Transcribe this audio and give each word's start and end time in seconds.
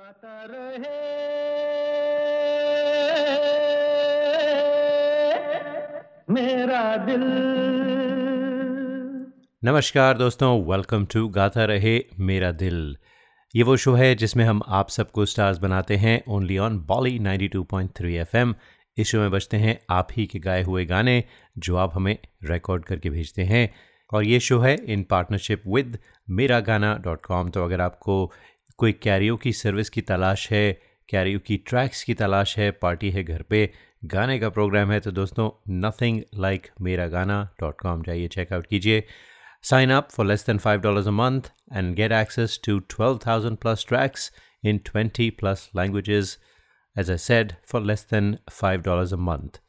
गाता 0.00 0.46
रहे। 0.50 1.00
मेरा 6.30 6.96
दिल। 6.96 7.24
नमस्कार 9.64 10.18
दोस्तों 10.18 10.64
वेलकम 10.64 11.06
टू 11.06 11.28
गाता 11.28 11.64
रहे 11.64 12.04
मेरा 12.18 12.52
दिल। 12.52 12.96
ये 13.56 13.62
वो 13.62 13.76
शो 13.76 13.94
है 13.94 14.14
जिसमें 14.14 14.44
हम 14.44 14.62
आप 14.68 14.88
सबको 14.88 15.24
स्टार्स 15.24 15.58
बनाते 15.58 15.96
हैं 15.96 16.24
ओनली 16.28 16.58
ऑन 16.58 16.78
बॉली 16.78 17.18
92.3 17.18 18.16
एफएम 18.16 18.54
इस 18.98 19.08
शो 19.08 19.18
में 19.18 19.30
बजते 19.30 19.56
हैं 19.56 19.80
आप 19.90 20.08
ही 20.16 20.26
के 20.26 20.38
गाए 20.38 20.62
हुए 20.62 20.84
गाने, 20.84 21.24
जो 21.58 21.76
आप 21.76 21.90
हमें 21.94 22.18
रिकॉर्ड 22.44 22.84
करके 22.84 23.10
भेजते 23.10 23.42
हैं। 23.42 23.74
और 24.12 24.24
ये 24.24 24.40
शो 24.40 24.58
है 24.58 24.74
इन 24.74 25.02
पार्टनरशिप 25.02 25.62
विद 25.66 25.98
मेरा 26.30 26.60
गाना 26.60 26.98
डॉट 27.04 27.26
कॉम 27.26 27.50
तो 27.50 27.64
अगर 27.64 27.80
आपको 27.80 28.32
कोई 28.80 28.92
कैरियो 29.02 29.36
की 29.36 29.52
सर्विस 29.52 29.90
की 29.90 30.00
तलाश 30.00 30.50
है, 30.50 30.72
कैरियो 31.08 31.38
की 31.38 31.56
ट्रैक्स 31.66 32.02
की 32.04 32.14
तलाश 32.14 32.56
है, 32.58 32.70
पार्टी 32.72 33.10
है 33.10 33.24
घर 33.24 33.42
पे, 33.42 33.58
गाने 34.04 34.38
का 34.38 34.48
प्रोग्राम 34.50 34.92
है 34.92 35.00
तो 35.00 35.10
दोस्तों 35.10 35.48
nothing 35.80 36.20
like 36.34 36.68
Mera 36.80 37.06
Gaana 37.08 37.36
dot 37.60 37.80
com 37.80 38.02
जाइए 38.02 38.28
चेकआउट 38.28 38.66
कीजिए। 38.66 39.02
Sign 39.64 39.90
up 39.90 40.08
for 40.10 40.26
less 40.26 40.46
than 40.46 40.58
five 40.58 40.80
dollars 40.80 41.06
a 41.06 41.10
month 41.12 41.52
and 41.72 41.94
get 41.96 42.12
access 42.12 42.58
to 42.64 42.78
twelve 42.90 43.18
thousand 43.26 43.56
plus 43.58 43.84
tracks 43.88 44.30
in 44.64 44.78
twenty 44.84 45.30
plus 45.40 45.68
languages 45.76 46.36
as 46.96 47.10
I 47.10 47.18
said 47.18 47.52
for 47.68 47.82
less 47.82 48.06
than 48.10 48.36
five 48.50 48.82
dollars 48.82 49.12
a 49.12 49.16
month 49.18 49.60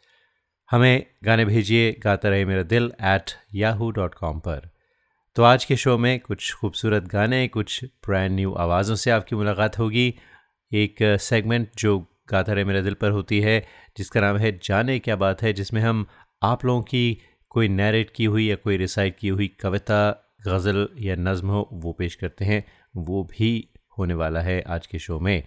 हमें 0.70 1.06
गाने 1.24 1.46
भेजिए, 1.46 1.92
गाता 2.04 2.30
रहे 2.30 2.46
मेरा 2.46 2.64
दिल 2.66 2.92
at 3.06 3.32
Yahoo 3.56 3.92
dot 3.92 4.14
com 4.16 4.40
पर। 4.40 4.70
तो 5.36 5.44
आज 5.44 5.66
के 5.66 5.76
शो 5.76 5.98
में 5.98 6.20
कुछ 6.20 6.54
खूबसूरत 6.54 7.04
गाने, 7.04 7.48
कुछ 7.48 7.84
ब्रांड 7.84 8.32
न्यू 8.32 8.54
आवाज़ों 8.54 8.96
से 8.96 9.12
आपकी 9.12 9.36
मुलाकात 9.36 9.80
होगी। 9.80 10.16
एक 10.74 10.96
सेगमेंट 11.02 11.70
जो 11.78 12.00
गाता 12.30 12.54
रहे 12.54 12.64
मेरे 12.64 12.82
दिल 12.82 12.94
पर 12.94 13.12
होती 13.12 13.42
है, 13.42 13.68
जिसका 13.98 14.22
नाम 14.22 14.38
है 14.38 14.60
जाने 14.64 15.00
क्या 15.00 15.16
बात 15.16 15.42
है, 15.42 15.54
जिसमें 15.54 15.82
हम 15.82 16.06
आप 16.44 16.66
लोगों 16.66 16.82
की 16.82 17.18
कोई 17.50 17.68
नैरेट 17.68 18.12
की 18.16 18.26
हुई 18.26 18.50
या 18.50 18.56
कोई 18.56 18.78
रिसाइट 18.78 19.18
की 19.20 19.28
हुई 19.28 19.48
कविता, 19.48 20.32
गज़ल 20.48 20.90
या 20.98 21.16
नज़म 21.16 21.48
हो, 21.48 21.70
वो 21.74 21.92
पेश 21.92 22.16
करते 22.16 22.46
हैं। 22.46 22.66
वो 22.96 23.24
भी 23.24 23.70
होने 23.98 24.14
वाला 24.14 24.42
है 24.42 24.62
आज 24.62 24.88
के 24.88 25.00
शो 25.00 25.20
में। 25.20 25.44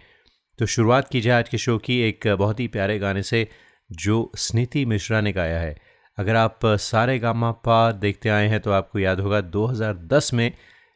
तो 0.59 0.67
शुरुआत 0.67 1.09
की 1.09 1.21
जाए 1.21 1.39
आज 1.39 1.49
के 1.49 1.59
शो 1.59 1.79
की 1.79 2.01
एक 2.01 2.29
बहुत 2.29 2.61
ही 2.61 2.69
प्यारे 2.69 2.99
गाने 2.99 3.23
से, 3.23 3.49
जो 3.93 4.33
स्नीति 4.37 4.85
मिश्रा 4.85 5.21
ने 5.21 5.33
गाया 5.33 5.61
है। 5.61 5.77
अगर 6.19 6.37
आप 6.37 6.67
सारे 6.67 7.19
गामा 7.19 7.51
पा 7.67 7.93
देखते 7.93 8.29
आए 8.29 8.49
हैं 8.49 8.61
तो 8.61 8.71
आपको 8.71 8.99
याद 8.99 9.21
होगा 9.21 9.41
2010 9.51 10.33
में 10.35 10.51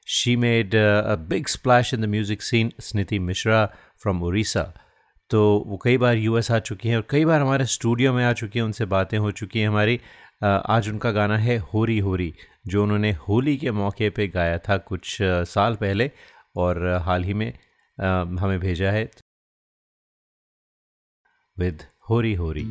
she 0.06 0.36
made 0.36 0.74
a 0.76 1.14
big 1.28 1.46
splash 1.46 1.94
in 1.94 2.00
the 2.00 2.04
music 2.04 2.42
scene 2.42 2.72
Sniti 2.80 3.18
Mishra 3.18 3.64
from 4.02 4.22
Orissa 4.22 4.72
तो 5.30 5.64
वो 5.66 5.78
कई 5.84 5.98
बार 5.98 6.16
यूएस 6.16 6.50
आ 6.50 6.58
चुकी 6.58 6.88
हैं 6.88 6.96
और 6.96 7.06
कई 7.10 7.24
बार 7.24 7.40
हमारे 7.40 7.64
स्टूडियो 7.66 8.12
में 8.12 8.24
आ 8.24 8.32
चुकी 8.32 8.58
हैं, 8.58 8.66
उनसे 8.66 8.84
बातें 8.86 9.18
हो 9.18 9.30
चुकी 9.30 9.60
हैं 9.60 9.68
हमारी। 9.68 10.00
आज 10.42 10.88
उनका 10.88 11.10
गाना 11.10 11.36
है 11.38 11.56
होरी 11.72 11.98
होरी, 11.98 12.32
जो 12.66 12.82
उन्होंने 12.82 13.12
होली 13.28 13.56
के 13.56 13.70
मौके 13.70 14.10
पे 14.10 14.26
गाया 14.28 14.58
था 14.58 14.76
कुछ 14.78 15.16
साल 15.22 15.74
पहले 15.74 16.10
और 16.56 16.86
हाल 17.04 17.24
ही 17.24 17.34
में 17.34 17.52
हमें 18.40 18.58
भेजा 18.60 18.90
है। 18.90 19.08
विद 21.56 21.82
होरी 22.10 22.34
होरी। 22.34 22.64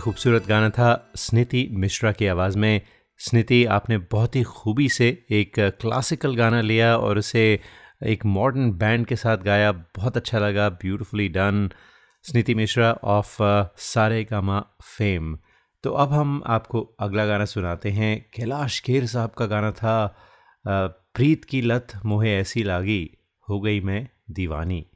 खूबसूरत 0.00 0.46
गाना 0.46 0.70
था 0.70 1.12
स्निति 1.16 1.68
मिश्रा 1.72 2.12
की 2.12 2.26
आवाज़ 2.26 2.58
में। 2.58 2.80
स्निति, 3.18 3.64
आपने 3.64 3.98
बहुत 3.98 4.36
ही 4.36 4.42
खूबी 4.42 4.88
से 4.88 5.24
एक 5.30 5.60
क्लासिकल 5.60 6.34
गाना 6.36 6.60
लिया 6.60 6.96
और 6.96 7.18
उसे 7.18 7.60
एक 8.06 8.24
मॉडर्न 8.26 8.70
बैंड 8.72 9.06
के 9.06 9.16
साथ 9.16 9.38
गाया। 9.38 9.72
बहुत 9.72 10.16
अच्छा 10.16 10.38
लगा, 10.38 10.68
beautifully 10.68 11.28
done. 11.28 11.70
Sniti 12.22 12.54
Mishra 12.54 12.92
of 13.04 13.36
Sare 13.76 14.24
Gama 14.24 14.60
fame. 14.82 15.38
तो 15.82 15.92
अब 15.92 16.12
हम 16.12 16.42
आपको 16.46 16.80
अगला 17.00 17.26
गाना 17.26 17.44
सुनाते 17.44 17.90
हैं। 17.90 18.30
कैलाश 18.34 18.80
खेर 18.80 19.06
साहब 19.06 19.30
का 19.30 19.46
गाना 19.46 19.72
था 19.72 20.16
प्रीत 20.66 21.44
की 21.44 21.60
लत 21.60 21.92
मोहे 22.04 22.36
ऐसी 22.36 22.62
लागी, 22.62 23.10
हो 23.48 23.60
गई 23.60 23.80
मैं 23.80 24.08
दीवानी। 24.30 24.89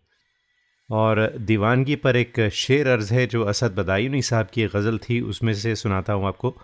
और 0.90 1.36
दीवानगी 1.38 1.96
पर 1.96 2.16
एक 2.16 2.50
शेर 2.52 2.88
अर्ज़ 2.88 3.14
है 3.14 3.26
जो 3.26 3.44
असद 3.44 3.74
बदायूनी 3.74 4.22
साहब 4.22 4.46
की 4.46 4.66
गज़ल 4.66 4.98
थी, 4.98 5.20
उसमें 5.20 5.54
से 5.54 5.76
सुनाता 5.76 6.12
हूँ 6.12 6.26
आपको। 6.26 6.62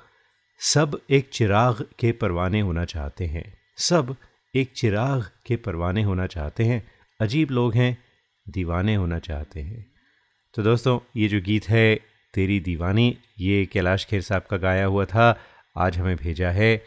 सब 0.59 1.01
एक 1.11 1.31
चिराग 1.33 1.87
के 1.99 2.13
परवाने 2.13 2.61
होना 2.61 2.85
चाहते 2.85 3.27
हैं। 3.27 3.59
सब 3.77 4.17
एक 4.55 4.73
चिराग 4.77 5.31
के 5.47 5.57
परवाने 5.57 6.03
होना 6.03 6.27
चाहते 6.27 6.65
हैं। 6.65 6.91
अजीब 7.21 7.51
लोग 7.51 7.75
हैं, 7.75 7.99
दीवाने 8.49 8.95
होना 8.95 9.19
चाहते 9.19 9.61
हैं। 9.61 9.93
तो 10.55 10.63
दोस्तों, 10.63 11.01
ये 11.17 11.29
जो 11.29 11.41
गीत 11.41 11.69
है, 11.69 12.01
तेरी 12.35 12.61
दीवानी, 12.61 13.19
ये 13.39 13.67
कैलाश 13.67 14.05
खेर 14.05 14.21
साहब 14.21 14.43
का 14.51 14.57
गाया 14.57 14.85
हुआ 14.85 15.05
था। 15.05 15.41
आज 15.77 15.99
हमें 15.99 16.17
भेजा 16.17 16.51
है 16.51 16.85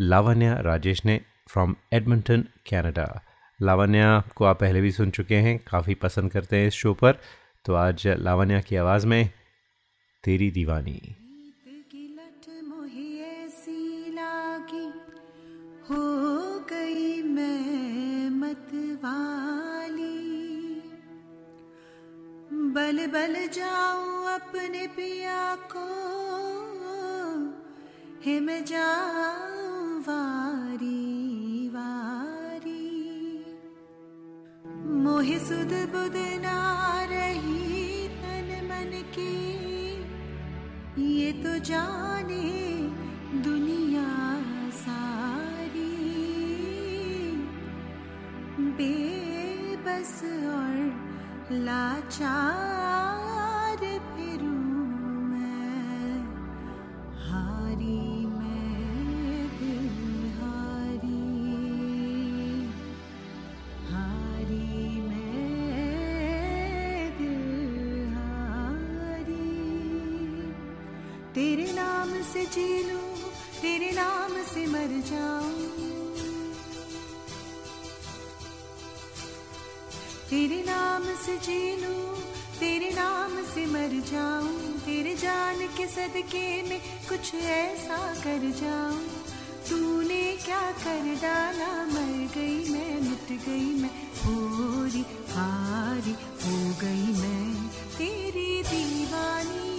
लावण्या 0.00 0.60
राजेश 0.60 1.04
ने 1.04 1.20
फ्रॉम 1.48 1.76
एडमंटन 1.92 2.42
कनाडा 2.70 3.31
लावण्या 3.60 4.22
को 4.36 4.44
आप 4.44 4.60
पहले 4.60 4.80
भी 4.80 4.92
सुन 4.92 5.10
चुके 5.10 5.36
हैं, 5.36 5.58
काफ़ी 5.58 5.94
पसंद 5.94 6.30
करते 6.30 6.56
हैं 6.56 6.66
इस 6.66 6.74
शो 6.74 6.94
पर। 6.94 7.18
तो 7.64 7.74
आज 7.74 8.06
लावण्या 8.06 8.60
की 8.60 8.76
आवाज़ 8.76 9.06
में, 9.06 9.30
तेरी 10.24 10.50
दीवानी। 10.50 11.16
बल 22.74 23.06
बल 23.06 23.34
जाऊँ 23.48 24.26
अपने 24.34 24.86
पिया 24.86 25.56
को 25.76 25.86
हिम 28.24 28.46
जाऊँ 28.50 30.00
वारी। 30.00 30.91
मोहि 35.22 35.38
सुध 35.38 35.72
बुध 35.90 36.16
ना 36.42 36.60
रही 37.10 38.08
तन 38.08 38.48
मन 38.64 38.90
की। 39.14 39.34
ये 41.18 41.32
तो 41.32 41.52
जाने 41.58 42.48
दुनिया 43.42 44.08
सारी। 44.80 45.94
बेबस 48.80 50.20
और 50.56 50.74
लाचार। 51.52 53.21
जी 72.52 72.92
लूँ 72.92 73.14
तेरे 73.62 73.90
नाम 73.90 74.42
से 74.42 74.66
मर 74.66 75.02
जाऊँ। 75.06 75.52
तेरे 80.30 80.64
नाम 80.66 81.02
से 81.02 81.36
जी 81.36 81.76
लूँ 81.76 82.20
तेरे 82.60 82.90
नाम 82.90 83.44
से 83.44 83.66
मर 83.66 84.02
जाऊँ। 84.12 84.78
तेरे 84.78 85.14
जान 85.14 85.58
के 85.58 85.86
सदके 85.86 86.62
में 86.62 86.80
कुछ 87.08 87.34
ऐसा 87.34 88.14
कर 88.14 88.50
जाऊँ। 88.62 89.06
तूने 89.70 90.36
क्या 90.44 90.72
कर 90.72 91.14
डाला? 91.22 91.84
मर 91.84 92.28
गई 92.34 92.72
मैं, 92.72 93.00
मिट 93.00 93.42
गई 93.46 93.74
मैं 93.82 93.90
पूरी 93.90 95.04
हारी 95.30 96.12
हो 96.12 96.74
गई 96.80 97.20
मैं। 97.20 97.68
तेरी 97.68 98.62
दीवानी 98.62 99.71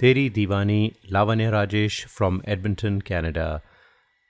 तेरी 0.00 0.28
दीवानी, 0.30 0.92
Lavanya 1.12 1.50
Rajesh 1.50 2.04
from 2.06 2.40
Edmonton 2.48 2.98
Canada 3.00 3.46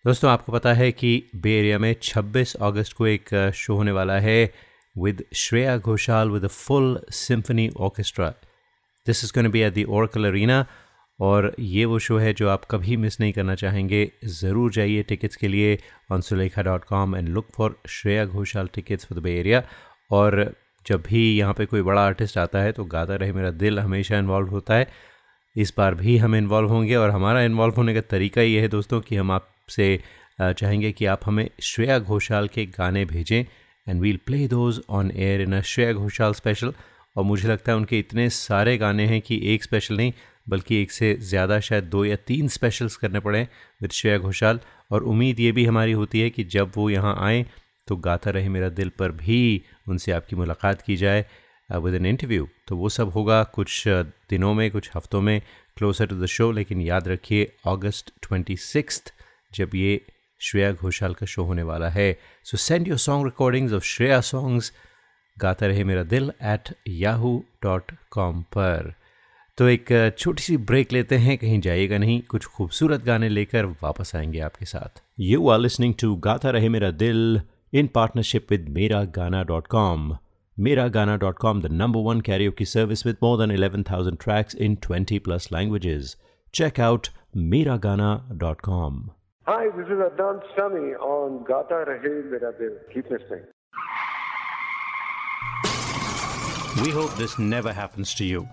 दोस्तों, 0.05 0.31
आपको 0.31 0.53
पता 0.53 0.73
है 0.73 0.91
कि 0.93 1.11
बे 1.37 1.53
एरिया 1.59 1.79
में 1.79 1.95
26 2.03 2.55
अगस्त 2.63 2.93
को 2.97 3.07
एक 3.07 3.35
शो 3.55 3.75
होने 3.77 3.93
वाला 3.93 4.19
है 4.21 4.53
with 4.97 5.25
Shreya 5.35 5.77
Ghoshal 5.79 6.31
with 6.31 6.45
a 6.45 6.49
full 6.49 6.99
symphony 7.13 7.69
orchestra 7.79 8.29
this 9.07 9.25
is 9.25 9.33
going 9.35 9.51
be 9.53 9.61
at 9.61 9.73
the 9.73 9.85
Oracle 9.97 10.29
Arena 10.29 10.65
और 11.21 11.53
ये 11.59 11.85
वो 11.85 11.99
शो 11.99 12.19
है 12.19 12.33
जो 12.35 12.49
आप 12.49 12.65
कभी 12.71 12.97
मिस 12.97 13.21
नहीं 13.21 13.33
करना 13.33 13.55
चाहेंगे। 13.55 14.11
ज़रूर 14.37 14.73
जाइए 14.73 15.03
टिकट्स 15.09 15.37
के 15.37 15.49
लिए 15.49 15.79
on 16.13 16.21
Sulekha 16.29 16.63
dot 16.63 16.85
com 16.85 17.17
and 17.17 17.29
look 17.29 17.49
for 17.57 17.77
Shreya 17.89 18.25
Ghoshal 18.27 18.69
tickets 18.75 19.07
for 19.07 19.19
the 19.19 19.23
Bay 19.23 19.35
Area 19.41 19.63
और 20.13 20.55
जब 20.87 21.03
भी 21.09 21.27
यहाँ 21.39 21.55
पे 21.55 21.67
कोई 21.67 21.83
बड़ा 21.83 22.01
आर्टिस्ट 22.03 22.39
आता 22.39 22.59
है 22.59 22.73
तो 22.73 22.85
गाता 22.87 23.15
रहे, 23.17 23.33
मेरा 23.33 23.51
दिल 23.51 23.79
हमेशा 23.81 24.19
इन्वॉल्व 24.19 24.49
होता 24.51 24.75
है। 24.75 25.15
इस 25.57 25.73
बार 25.77 25.95
भी 25.95 26.17
हम 26.19 26.35
इन्वॉल्व 26.37 26.69
होंगे 26.69 26.95
और 26.97 27.11
हमारा 27.11 27.43
इन्वॉल्व 27.43 27.75
होने 27.77 27.95
का 27.95 28.01
तरीका 28.11 28.43
ये 28.43 28.61
है 28.61 28.69
दोस्तों 28.69 29.01
कि 29.01 29.17
हम 29.17 29.31
आपसे 29.31 29.89
चाहेंगे 30.41 30.93
कि 30.93 31.07
आप 31.07 31.21
हमें 31.27 31.49
श्रेया 31.63 31.99
घोषाल 31.99 32.49
के 32.49 32.67
गाने 32.79 33.05
भेजें 33.05 33.45
and 33.87 34.01
we'll 34.01 34.19
play 34.27 34.47
those 34.49 34.81
on 34.91 35.11
air 35.17 35.41
in 35.41 35.53
a 35.53 35.61
Shreya 35.63 35.93
Ghoshal 35.93 36.33
special 36.35 36.73
और 37.17 37.25
मुझे 37.25 37.49
लगता 37.49 37.73
है 37.73 37.77
उनके 37.79 37.99
इतने 37.99 38.29
सारे 38.31 38.77
गाने 38.79 39.07
हैं 39.07 39.21
कि 39.21 39.41
एक 39.55 39.63
स्पेशल 39.65 39.97
नहीं, 39.97 40.13
बल्कि 40.49 40.81
एक 40.81 40.91
से 40.93 41.15
ज़्यादा 41.21 41.59
शायद 41.61 41.85
दो 41.85 42.05
या 42.05 42.17
तीन 42.27 42.49
स्पेशल्स 42.49 42.97
करने 42.97 43.21
पड़े 43.21 43.41
विद 43.81 43.91
श्रेया 43.91 44.19
घोषाल. 44.19 44.61
और 44.93 45.03
उम्मीद 45.03 45.41
ये 45.41 45.53
भी 45.53 45.65
हमारी 45.65 45.93
होती 45.93 46.21
है 46.21 46.31
कि 46.31 46.45
जब 46.47 46.73
वो 46.77 46.89
यहाँ 46.91 47.17
आएँ 47.21 47.45
तो 47.89 47.97
गाता 47.97 48.31
रहे 48.31 48.49
मेरा 48.49 48.69
दिल 48.71 48.89
पर 48.99 49.13
भी 49.13 49.63
उनसे 49.89 50.13
आपकी 50.13 50.37
मुलाकात 50.37 50.83
की 50.83 50.97
जाए. 50.97 51.25
विद 51.73 51.95
एन 51.95 52.07
इंटरव्यू 52.07 52.49
तो 52.69 52.77
वो 52.77 52.89
सब 52.89 53.09
होगा 53.09 53.45
कुछ 53.45 53.89
uh, 53.89 54.07
दिनों 54.31 54.55
में 54.55 54.71
कुछ 54.71 54.91
हफ्तों 54.97 55.21
में 55.21 55.43
क्लोजर 55.77 56.07
टू 56.07 56.23
द 56.23 56.27
शो 56.27 56.53
लेकिन 56.53 56.81
याद 56.81 57.09
रखिए 57.09 57.53
अगस्त 57.67 58.13
ट्वेंटी 58.23 58.57
जब 59.55 59.71
ये 59.75 60.07
श्रेया 60.41 60.73
घोषाल 60.73 61.15
का 61.15 61.27
शो 61.27 61.43
होने 61.43 61.63
वाला 61.63 61.89
है। 61.89 62.19
So 62.45 62.57
send 62.57 62.89
your 62.89 62.99
song 62.99 63.25
recordings 63.25 63.73
of 63.73 63.85
Shreya 63.85 64.21
songs 64.21 64.73
गाता 65.39 65.67
रहे 65.67 65.85
मेरा 65.85 66.03
दिल 66.03 66.33
एट 66.43 66.75
याहू 66.89 67.45
डॉट 67.63 67.93
कॉम 68.11 68.43
पर। 68.43 68.95
तो 69.59 69.69
एक 69.69 70.11
uh, 70.11 70.19
छोटी 70.19 70.43
सी 70.43 70.57
ब्रेक 70.57 70.93
लेते 70.93 71.17
हैं 71.17 71.39
कहीं 71.39 71.61
जाइएगा 71.61 71.99
नहीं 71.99 72.23
कुछ 72.23 72.45
खूबसूरत 72.45 73.05
गाने 73.05 73.29
लेकर 73.29 73.67
वापस 73.67 74.17
आएँगे 74.17 74.41
आपके 74.41 74.65
साथ। 74.65 75.03
यू 75.21 75.49
आर 75.49 75.59
लिसनिंग 75.59 75.95
टू 75.95 76.17
गाता 76.17 76.51
रहे 76.51 76.69
मेरा 76.69 76.91
दिल 76.91 77.41
इन 77.75 77.87
partnership 77.87 78.47
with 78.51 78.69
Mera 78.69 79.05
Gaana 79.05 79.43
dot 79.43 79.65
Miragana.com. 79.69 80.26
Miragana.com, 80.59 81.61
the 81.61 81.69
number 81.69 82.01
one 82.01 82.23
karaoke 82.23 82.67
service 82.67 83.05
with 83.05 83.21
more 83.21 83.37
than 83.37 83.51
11,000 83.51 84.19
tracks 84.19 84.55
in 84.55 84.79
20 84.79 85.19
plus 85.19 85.51
languages. 85.51 86.17
Check 86.51 86.79
out 86.79 87.11
Miragana.com. 87.35 89.11
Hi, 89.45 89.67
this 89.77 89.87
is 89.87 89.93
Adnan 89.93 90.41
Sami 90.57 90.95
on 90.95 91.45
Gata 91.45 91.85
Rahe 91.87 92.31
Mera 92.31 92.53
Dil. 92.59 92.79
Keep 92.93 93.11
listening. 93.11 93.43
We 96.83 96.91
hope 96.91 97.15
this 97.17 97.39
never 97.39 97.73
happens 97.73 98.15
to 98.15 98.25
you. 98.25 98.49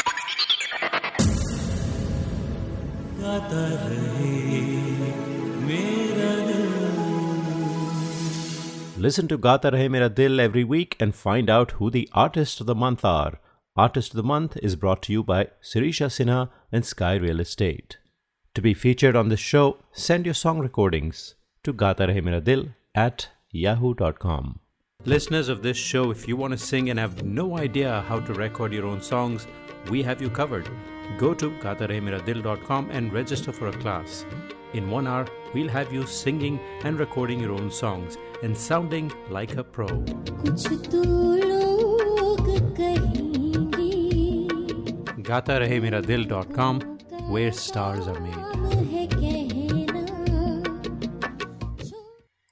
Listen 8.97 9.27
to 9.27 9.37
Gata 9.37 9.69
Rahe 9.71 9.89
Mera 9.91 10.09
Dil 10.09 10.39
every 10.39 10.63
week 10.63 10.95
and 10.99 11.13
find 11.13 11.47
out 11.47 11.71
who 11.73 11.91
the 11.91 12.09
artists 12.13 12.59
of 12.61 12.65
the 12.65 12.73
month 12.73 13.05
are. 13.05 13.39
Artist 13.75 14.11
of 14.13 14.17
the 14.17 14.23
Month 14.23 14.57
is 14.57 14.75
brought 14.75 15.03
to 15.03 15.13
you 15.13 15.23
by 15.23 15.49
Sirisha 15.61 16.07
Sinha 16.07 16.49
and 16.71 16.83
Sky 16.83 17.13
Real 17.15 17.39
Estate. 17.39 17.97
To 18.55 18.61
be 18.61 18.73
featured 18.73 19.15
on 19.15 19.29
this 19.29 19.39
show, 19.39 19.77
send 19.91 20.25
your 20.25 20.33
song 20.33 20.57
recordings 20.59 21.35
to 21.63 21.73
Gata 21.73 22.07
Rahe 22.07 22.23
Mera 22.23 22.41
Dil 22.41 22.69
at 22.95 23.29
yahoo.com. 23.51 24.59
Listeners 25.05 25.47
of 25.47 25.61
this 25.61 25.77
show, 25.77 26.09
if 26.09 26.27
you 26.27 26.35
want 26.35 26.53
to 26.53 26.57
sing 26.57 26.89
and 26.89 26.97
have 26.97 27.23
no 27.23 27.57
idea 27.57 28.03
how 28.07 28.19
to 28.19 28.33
record 28.33 28.73
your 28.73 28.87
own 28.87 28.99
songs, 28.99 29.45
we 29.91 30.01
have 30.01 30.21
you 30.23 30.29
covered. 30.31 30.67
Go 31.17 31.33
to 31.33 31.49
gatarehmeradil.com 31.51 32.89
and 32.91 33.13
register 33.13 33.51
for 33.51 33.67
a 33.67 33.73
class. 33.73 34.25
In 34.73 34.89
one 34.89 35.07
hour, 35.07 35.27
we'll 35.53 35.69
have 35.69 35.93
you 35.93 36.05
singing 36.05 36.59
and 36.83 36.99
recording 36.99 37.39
your 37.39 37.51
own 37.51 37.71
songs 37.71 38.17
and 38.43 38.57
sounding 38.57 39.11
like 39.29 39.55
a 39.55 39.63
pro. 39.63 39.87
तो 39.87 40.05
gatarehmeradil.com, 45.23 46.79
where 47.29 47.51
stars 47.51 48.07
are 48.07 48.19
made. 48.19 48.51
है 48.91 49.81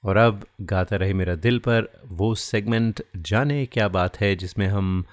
और 0.04 0.16
अब 0.16 0.46
गाता 0.60 0.96
रहे 0.96 1.12
मेरा 1.12 1.34
दिल 1.34 1.58
पर 1.58 1.88
वो 2.10 2.34
सेगमेंट 2.34 3.02
जाने 3.16 3.66
क्या 3.66 3.88
बात 3.88 4.20
है 4.20 4.36
जिसमें 4.36 4.66
हम 4.66 5.04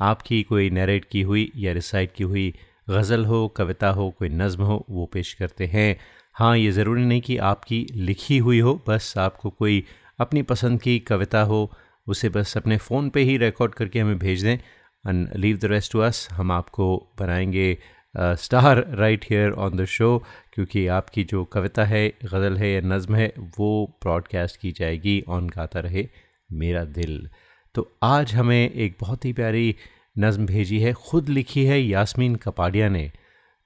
आपकी 0.00 0.42
कोई 0.42 0.70
नरेट 0.70 1.04
की 1.04 1.22
हुई 1.22 1.52
या 1.56 1.72
रिसाइट 1.72 2.12
की 2.12 2.24
हुई 2.24 2.54
गज़ल 2.90 3.24
हो, 3.24 3.48
कविता 3.48 3.88
हो, 3.88 4.10
कोई 4.10 4.28
नज़म 4.28 4.62
हो, 4.62 4.84
वो 4.90 5.06
पेश 5.06 5.32
करते 5.34 5.66
हैं। 5.66 5.96
हाँ 6.34 6.56
ये 6.58 6.70
ज़रूरी 6.72 7.04
नहीं 7.04 7.20
कि 7.20 7.36
आपकी 7.36 7.86
लिखी 7.92 8.38
हुई 8.38 8.60
हो, 8.60 8.74
बस 8.88 9.14
आपको 9.18 9.50
कोई 9.50 9.84
अपनी 10.20 10.42
पसंद 10.42 10.80
की 10.82 10.98
कविता 10.98 11.40
हो, 11.42 11.70
उसे 12.06 12.28
बस 12.28 12.56
अपने 12.56 12.76
फ़ोन 12.76 13.08
पे 13.10 13.20
ही 13.20 13.36
रिकॉर्ड 13.38 13.74
करके 13.74 14.00
हमें 14.00 14.18
भेज 14.18 14.42
दें। 14.44 14.56
And 15.04 15.28
leave 15.36 15.56
the 15.56 15.64
rest 15.64 15.92
to 15.92 15.98
us 16.00 16.28
हम 16.32 16.52
आपको 16.52 16.86
बनाएँगे 17.20 17.76
star 18.14 18.84
right 18.90 19.24
here 19.30 19.50
on 19.52 19.76
the 19.76 19.84
show 19.84 20.18
क्योंकि 20.54 20.86
आपकी 20.86 21.24
जो 21.24 21.44
कविता 21.44 21.84
है, 21.84 22.08
गज़ल 22.24 22.56
है 22.56 22.70
या 22.72 22.80
नज़म 22.80 23.14
है, 23.14 23.32
वो 23.58 23.98
ब्रॉडकास्ट 24.02 24.60
की 24.60 24.72
जाएगी 24.72 25.22
ऑन 25.28 25.48
गाता 25.48 25.80
रहे 25.80 26.08
मेरा 26.52 26.84
दिल। 26.84 27.28
तो 27.74 27.90
आज 28.02 28.34
हमें 28.34 28.70
एक 28.70 28.96
बहुत 29.00 29.24
ही 29.24 29.32
प्यारी 29.32 29.74
नज़म 30.18 30.46
भेजी 30.46 30.80
है, 30.80 30.92
ख़ुद 30.92 31.28
लिखी 31.28 31.64
है 31.64 31.80
यास्मीन 31.80 32.36
कपाड़िया 32.36 32.88
ने। 32.88 33.12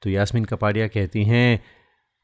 तो 0.02 0.10
यास्मीन 0.10 0.44
कपाड़िया 0.44 0.88
कहती 0.88 1.24
हैं, 1.24 1.64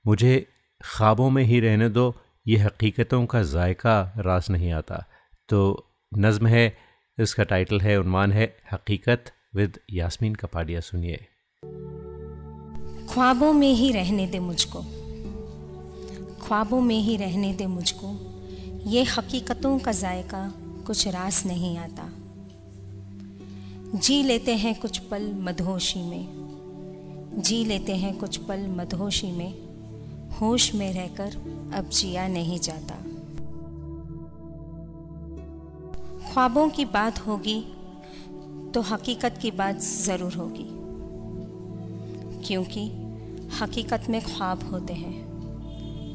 मुझे 0.07 0.47
ख्वाबों 0.85 1.31
में 1.31 1.45
ही 1.45 1.61
रहने 1.61 1.89
दो, 1.89 2.15
ये 2.47 2.57
हकीकतों 2.57 3.27
का 3.27 3.43
जायका 3.43 4.12
रास 4.19 4.51
नहीं 4.51 4.73
आता। 4.73 5.05
तो 5.49 5.87
नज़म 6.19 6.47
है, 6.47 6.77
इसका 7.19 7.45
टाइटल 7.45 7.81
है 7.81 8.01
उन्वान 8.01 8.33
है, 8.33 8.57
हकीकत 8.73 9.25
विद 9.55 9.79
यास्मीन 9.93 10.35
कपाड़िया 10.35 10.81
सुनिए। 10.81 11.17
ख्वाबों 13.11 13.53
में 13.53 13.73
ही 13.73 13.93
रहने 13.93 14.27
दे 14.27 14.39
मुझको। 14.39 14.83
ख्वाबों 16.43 16.81
में 16.81 16.99
ही 16.99 17.17
रहने 17.17 17.55
दे 17.55 17.67
मुझको। 17.67 18.33
ये 18.87 19.05
हकीकतों 19.05 19.79
का 19.79 19.93
जायका 19.93 20.55
कुछ 20.87 21.09
रास 21.09 21.47
नहीं 21.47 21.79
आता। 21.79 22.26
जी 23.97 24.23
लेते 24.23 24.55
हैं 24.55 24.81
कुछ 24.81 24.99
पल 24.99 25.35
मदहोशी 25.35 25.99
में। 25.99 26.27
जी 27.39 27.65
लेते 27.65 27.97
हैं 27.97 28.19
कुछ 28.19 28.37
पल 28.37 28.67
मदहोशी 28.69 29.31
में। 29.33 29.55
होश 30.31 30.75
में 30.75 30.93
रहकर 30.93 31.37
अब 31.75 31.89
जिया 31.89 32.29
नहीं 32.29 32.59
जाता। 32.59 32.95
ख्वाबों 36.33 36.69
की 36.69 36.85
बात 36.85 37.19
होगी 37.19 37.61
तो 38.75 38.81
हकीकत 38.81 39.39
की 39.43 39.51
बात 39.51 39.81
ज़रूर 39.81 40.35
होगी। 40.35 40.69
क्योंकि 42.47 42.85
हकीकत 43.61 44.07
में 44.11 44.21
ख्वाब 44.23 44.71
होते 44.71 44.95
हैं, 44.95 45.23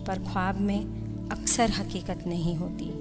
पर 0.07 0.19
ख्वाब 0.19 0.59
में 0.59 0.85
अक्सर 1.31 1.69
हकीकत 1.69 2.23
नहीं 2.27 2.55
होती। 2.55 2.91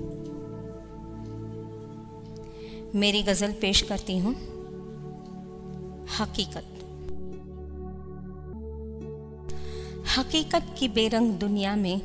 मेरी 2.98 3.22
गज़ल 3.22 3.52
पेश 3.52 3.82
करती 3.82 4.18
हूँ। 4.18 4.49
हकीकत। 6.18 6.66
हकीकत 10.18 10.74
की 10.78 10.88
बेरंग 10.88 11.34
दुनिया 11.34 11.76
में 11.76 12.00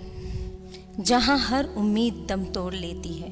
जहाँ 1.00 1.38
हर 1.38 1.66
उम्मीद 1.78 2.26
दम 2.30 2.44
तोड़ 2.46 2.74
लेती 2.74 3.14
है। 3.14 3.32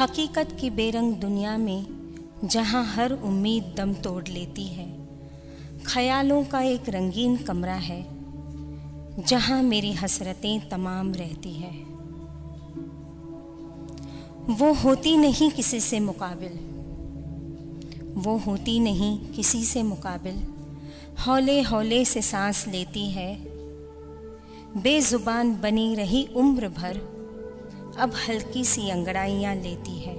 हकीकत 0.00 0.56
की 0.60 0.70
बेरंग 0.70 1.14
दुनिया 1.14 1.56
में 1.58 1.86
जहाँ 2.44 2.84
हर 2.84 3.12
उम्मीद 3.12 3.74
दम 3.76 3.94
तोड़ 3.94 4.28
लेती 4.28 4.66
है। 4.66 4.88
ख्यालों 5.86 6.44
का 6.44 6.60
एक 6.60 6.88
रंगीन 6.88 7.36
कमरा 7.36 7.74
है, 7.74 8.06
जहाँ 9.18 9.62
मेरी 9.62 9.92
हसरतें 9.92 10.68
तमाम 10.68 11.12
रहती 11.14 11.52
है। 11.52 11.72
वो 14.50 14.72
होती 14.72 15.16
नहीं 15.16 15.50
किसी 15.50 15.80
से 15.80 16.00
मुकाबिल। 16.00 16.69
वो 18.16 18.36
होती 18.36 18.80
नहीं 18.80 19.18
किसी 19.32 19.64
से 19.64 19.82
मुकाबिल। 19.82 20.42
हौले 21.26 21.60
हौले 21.62 22.04
से 22.04 22.22
सांस 22.22 22.66
लेती 22.68 23.10
है। 23.10 23.34
बेजुबान 24.76 25.54
बनी 25.60 25.94
रही 25.94 26.28
उम्र 26.36 26.68
भर, 26.68 26.96
अब 27.98 28.12
हल्की 28.28 28.64
सी 28.64 28.90
अंगड़ाइयाँ 28.90 29.54
लेती 29.54 29.98
है। 29.98 30.16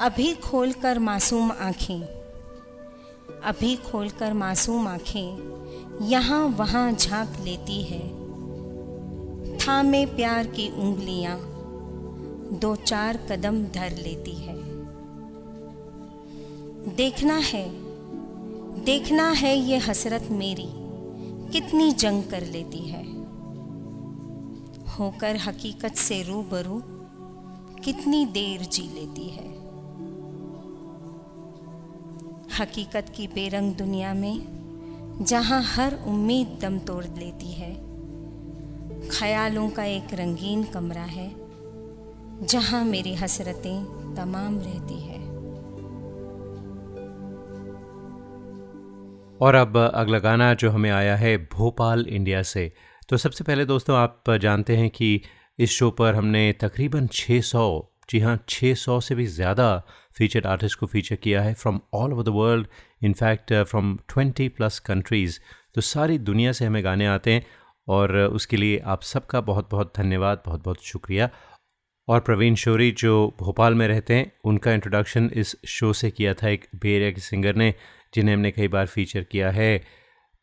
अभी 0.00 0.34
खोलकर 0.34 0.98
मासूम 0.98 1.50
आँखें, 1.50 2.00
अभी 3.44 3.76
खोलकर 3.76 4.32
मासूम 4.32 4.88
आँखें, 4.88 6.06
यहाँ 6.06 6.46
वहाँ 6.46 6.92
झाँक 6.92 7.36
लेती 7.44 7.82
है। 7.82 8.00
थामे 9.58 10.06
प्यार 10.06 10.46
की 10.46 10.68
उंगलियाँ, 10.68 11.38
दो 12.60 12.76
चार 12.76 13.16
कदम 13.16 13.64
धर 13.64 13.96
लेती 13.96 14.34
है। 14.34 14.67
देखना 16.96 17.36
है 17.36 17.68
देखना 18.84 19.30
है 19.30 19.56
ये 19.58 19.78
हसरत 19.78 20.28
मेरी, 20.30 20.68
कितनी 21.52 21.92
जंग 21.92 22.24
कर 22.24 22.46
लेती 22.46 22.78
है। 22.78 23.02
होकर 24.88 25.36
हकीकत 25.36 25.94
से 25.94 26.22
रूबरू 26.22 26.82
कितनी 27.84 28.26
देर 28.26 28.60
जी 28.60 28.82
लेती 28.82 29.28
है। 29.28 29.46
हकीकत 32.60 33.12
की 33.16 33.26
बेरंग 33.26 33.74
दुनिया 33.74 34.14
में 34.14 35.22
जहाँ 35.22 35.62
हर 35.62 35.98
उम्मीद 36.06 36.58
दम 36.62 36.78
तोड़ 36.78 37.04
लेती 37.04 37.52
है, 37.52 37.74
ख्यालों 39.10 39.70
का 39.70 39.84
एक 39.84 40.14
रंगीन 40.14 40.64
कमरा 40.64 41.02
है, 41.02 41.30
जहाँ 42.42 42.84
मेरी 42.84 43.14
हसरतें 43.14 44.14
तमाम 44.16 44.58
रहती 44.58 45.00
है। 45.00 45.27
और 49.40 49.54
अब 49.54 49.76
अगला 49.76 50.18
गाना 50.18 50.52
जो 50.54 50.70
हमें 50.70 50.90
आया 50.90 51.16
है, 51.16 51.36
भोपाल, 51.48 52.06
इंडिया 52.06 52.42
से। 52.42 52.72
तो 53.08 53.16
सबसे 53.16 53.44
पहले 53.44 53.64
दोस्तों, 53.64 53.96
आप 53.96 54.30
जानते 54.40 54.76
हैं 54.76 54.88
कि 54.90 55.20
इस 55.58 55.70
शो 55.70 55.90
पर 55.90 56.14
हमने 56.14 56.52
तकरीबन 56.60 57.06
600 57.08 57.94
जी 58.10 58.18
हाँ 58.20 58.38
600 58.48 59.00
से 59.00 59.14
भी 59.14 59.26
ज़्यादा 59.26 59.66
फीचर्ड 60.16 60.46
आर्टिस्ट 60.46 60.78
को 60.78 60.86
फीचर 60.86 61.16
किया 61.16 61.42
है 61.42 61.54
from 61.54 61.80
all 61.94 62.12
over 62.12 62.22
the 62.22 62.28
world 62.28 62.66
in fact 63.02 63.52
from 63.62 63.96
20 64.12 64.48
plus 64.48 64.78
countries 64.78 65.38
तो 65.74 65.80
सारी 65.80 66.18
दुनिया 66.20 66.52
से 66.52 66.64
हमें 66.64 66.82
गाने 66.84 67.06
आते 67.06 67.32
हैं 67.32 67.44
और 67.88 68.16
उसके 68.16 68.56
लिए 68.56 68.78
आप 68.86 69.02
सबका 69.02 69.40
बहुत 69.40 69.68
बहुत 69.70 69.92
धन्यवाद 69.96 70.42
बहुत 70.46 70.64
बहुत 70.64 70.84
शुक्रिया। 70.84 71.28
और 72.08 72.20
प्रवीण 72.20 72.54
शोरी 72.54 72.90
जो 72.90 73.14
भोपाल 73.40 73.74
में 73.74 73.86
रहते 73.88 74.14
हैं, 74.14 74.32
उनका 74.44 74.72
इंट्रोडक्शन 74.72 75.30
इस 75.34 75.54
शो 75.66 75.92
से 75.92 76.10
किया 76.10 76.34
था। 76.34 76.48
एक 76.48 76.64
बे 76.74 76.94
एरिया 76.96 77.10
के 77.10 77.20
सिंगर 77.20 77.56
ने 77.56 77.74
जिन्हें 78.14 78.34
हमने 78.34 78.50
कई 78.50 78.68
बार 78.68 78.86
फीचर 78.86 79.22
किया 79.22 79.50
है। 79.50 79.78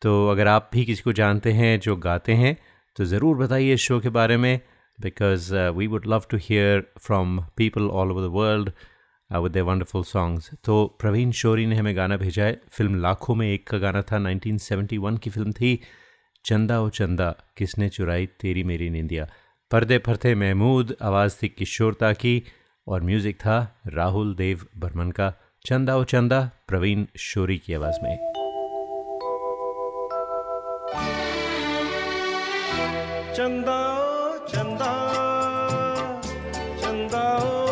तो 0.02 0.28
अगर 0.28 0.48
आप 0.48 0.70
भी 0.72 0.84
किसी 0.84 1.02
को 1.02 1.12
जानते 1.14 1.52
हैं, 1.52 1.78
जो 1.80 1.96
गाते 1.98 2.32
हैं 2.34 2.56
तो 2.96 3.04
ज़रूर 3.04 3.36
बताइए 3.36 3.72
इस 3.74 3.80
शो 3.80 3.98
के 4.00 4.08
बारे 4.08 4.36
में 4.36 4.60
because 4.98 5.54
we 5.54 5.86
would 5.86 6.06
love 6.06 6.22
to 6.30 6.36
hear 6.42 6.84
from 6.98 7.38
people 7.56 7.88
all 7.92 8.12
over 8.12 8.22
the 8.22 8.32
world 8.32 8.70
with 9.30 9.52
the 9.52 9.60
wonderful 9.60 10.02
songs 10.04 10.50
तो 10.64 10.84
प्रवीण 11.00 11.30
शोरी 11.32 11.66
ने 11.66 11.76
हमें 11.76 11.96
गाना 11.96 12.16
भेजा 12.16 12.44
है। 12.44 12.60
फ़िल्म 12.70 13.00
लाखों 13.00 13.34
में 13.34 13.46
एक 13.48 13.66
का 13.68 13.78
गाना 13.78 14.02
था 14.02 14.18
1971 14.18 15.18
की 15.18 15.30
फ़िल्म 15.30 15.52
थी, 15.52 15.80
चंदा 16.44 16.80
ओ 16.80 16.88
चंदा, 16.88 17.30
किसने 17.56 17.88
चुराई 17.88 18.26
तेरी 18.40 18.62
मेरी 18.64 18.90
निंदिया? 18.90 19.26
पर्दे 19.70 19.98
पर 19.98 20.16
थे 20.16 20.34
महमूद, 20.34 20.96
आवाज़ 21.02 21.36
थी 21.42 21.48
किशोरता 21.48 22.12
की, 22.12 22.42
और 22.86 23.02
म्यूज़िक 23.02 23.36
था 23.36 23.56
राहुल 23.86 24.34
देव 24.34 24.66
बर्मन 24.76 25.10
का। 25.10 25.32
चंदा 25.66 25.94
ओ 25.96 26.02
चंदा 26.10 26.38
प्रवीण 26.68 27.00
शोरी 27.18 27.56
की 27.58 27.74
आवाज़ 27.74 27.96
में। 28.02 28.16
चंदा 33.36 33.78
ओ 34.02 34.36
चंदा 34.52 34.92
चंदा 36.82 37.24
ओ 37.46 37.65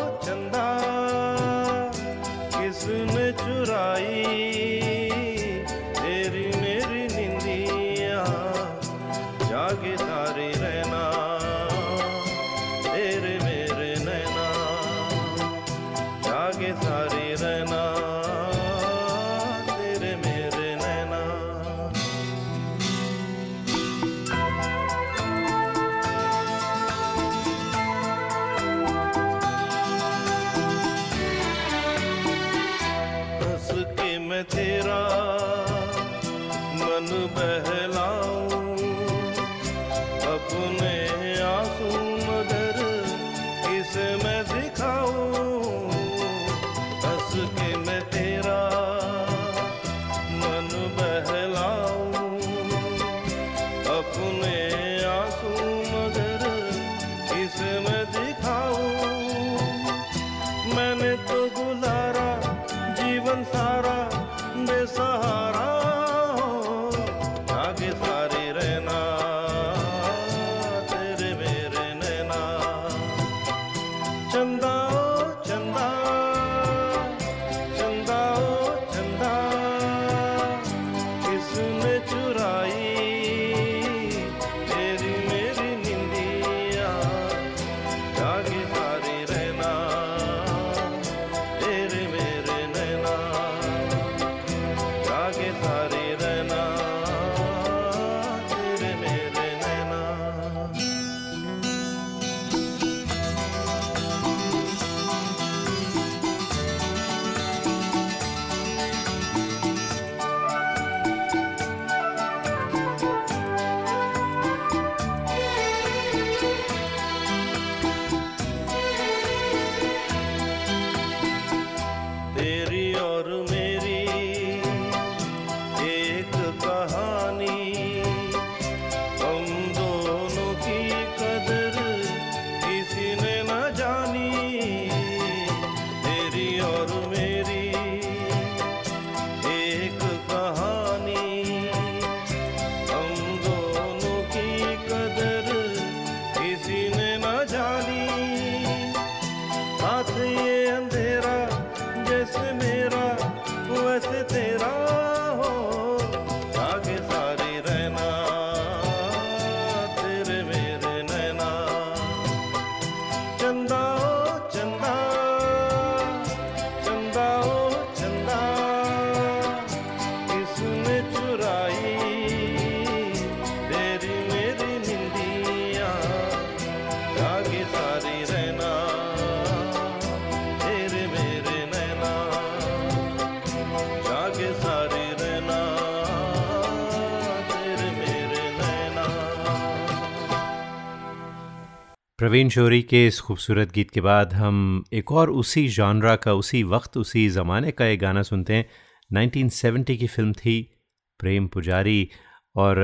प्रवीण 192.25 192.49
शोरी 192.49 192.83
के 192.83 193.07
इस 193.07 193.21
खूबसूरत 193.21 193.73
गीत 193.73 193.91
के 193.91 194.01
बाद 194.01 194.35
हम 194.35 194.85
एक 194.93 195.13
और 195.13 195.31
उसी 195.31 195.69
जॉनरा 195.69 196.17
का, 196.17 196.33
उसी 196.33 196.63
वक्त, 196.63 196.97
उसी 196.97 197.29
ज़माने 197.29 197.71
का 197.71 197.87
एक 197.87 198.01
गाना 198.01 198.23
सुनते 198.23 198.55
हैं। 198.55 198.69
1970 199.11 199.97
की 199.97 200.07
फ़िल्म 200.07 200.33
थी, 200.33 200.79
प्रेम 201.19 201.47
पुजारी। 201.47 202.11
और 202.57 202.77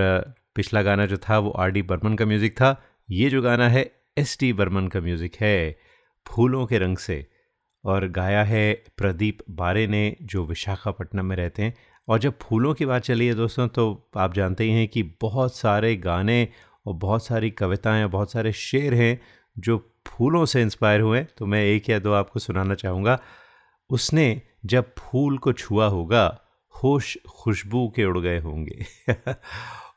पिछला 0.54 0.82
गाना 0.82 1.06
जो 1.06 1.16
था 1.16 1.38
वो 1.38 1.50
आर 1.50 1.70
डी 1.70 1.82
बर्मन 1.82 2.14
का 2.14 2.26
म्यूज़िक 2.26 2.52
था। 2.52 2.82
ये 3.10 3.30
जो 3.30 3.42
गाना 3.42 3.68
है, 3.68 3.92
एस 4.18 4.36
टी 4.40 4.52
बर्मन 4.52 4.88
का 4.88 5.00
म्यूज़िक 5.00 5.36
है, 5.40 5.78
फूलों 6.28 6.66
के 6.66 6.78
रंग 6.78 6.96
से। 6.96 7.26
और 7.84 8.08
गाया 8.08 8.44
है 8.44 8.84
प्रदीप 8.96 9.38
बारे 9.50 9.86
ने, 9.86 10.16
जो 10.22 10.46
विशाखापट्टनम 10.46 11.24
में 11.24 11.36
रहते 11.36 11.62
हैं। 11.62 11.74
और 12.08 12.18
जब 12.18 12.38
फूलों 12.42 12.74
की 12.74 12.86
बात 12.86 13.02
चली 13.02 13.26
है 13.26 13.34
दोस्तों 13.34 13.68
तो 13.68 14.10
आप 14.16 14.34
जानते 14.34 14.64
ही 14.64 14.70
हैं 14.70 14.88
कि 14.88 15.02
बहुत 15.02 15.56
सारे 15.56 15.96
गाने 15.96 16.48
और 16.86 16.94
बहुत 16.94 17.26
सारी 17.26 17.50
कविताएँ 17.50 18.06
बहुत 18.06 18.32
सारे 18.32 18.52
शेर 18.52 18.94
हैं 18.94 19.20
जो 19.58 19.94
फूलों 20.06 20.44
से 20.44 20.62
इंस्पायर 20.62 21.00
हुए 21.00 21.24
तो 21.24 21.46
मैं 21.46 21.64
एक 21.64 21.90
या 21.90 21.98
दो 21.98 22.12
आपको 22.12 22.40
सुनाना 22.40 22.74
चाहूँगा। 22.74 23.20
उसने 23.90 24.42
जब 24.66 24.94
फूल 24.98 25.38
को 25.38 25.52
छुआ 25.52 25.86
होगा, 25.86 26.40
होश 26.84 27.18
खुशबू 27.30 27.92
के 27.96 28.04
उड़ 28.04 28.18
गए 28.18 28.38
होंगे। 28.38 28.84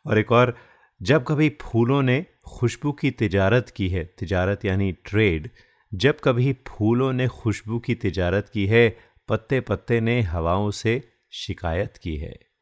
और 0.06 0.18
एक 0.18 0.32
और, 0.32 0.58
जब 1.02 1.24
कभी 1.24 1.58
फूलों 1.62 2.02
ने 2.02 2.26
खुशबू 2.46 2.92
की 2.92 3.12
तिजारत 3.12 3.70
की 3.70 3.90
है, 3.90 4.06
तिजारत 4.06 4.66
यानी 4.66 4.92
ट्रेड 4.92 5.50
जब 5.94 6.20
कभी 6.24 6.58
फूलों 6.68 7.14
ने 7.14 7.28
खुशबू 7.28 7.80
की 7.80 7.96
तिजारत 7.96 8.50
की 8.50 8.68
है 8.68 8.98
पत्ते 9.28 9.60
पत्ते 9.62 10.02
ने 10.02 10.22
हवाओं 10.22 10.72
से 10.72 11.10
शिकायत 11.32 11.98
की 11.98 12.18
है। 12.18 12.53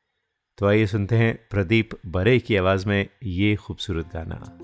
तो 0.62 0.68
आइए 0.68 0.86
सुनते 0.86 1.16
हैं 1.16 1.40
प्रदीप 1.50 1.90
बरे 2.06 2.40
की 2.40 2.56
आवाज़ 2.56 2.88
में 2.88 3.08
ये 3.24 3.56
खूबसूरत 3.56 4.06
गाना। 4.14 4.58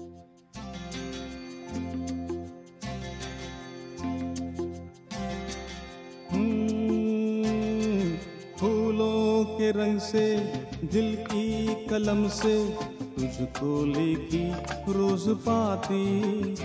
के 9.52 9.72
के 9.72 9.72
रंग 9.72 10.00
से, 10.00 10.38
दिल 10.84 11.16
की 11.16 11.68
कलम 11.86 12.28
से 12.28 12.70
तुझको 13.02 13.86
लिखी 13.86 14.52
रोज 14.94 15.24
पाती। 15.28 16.56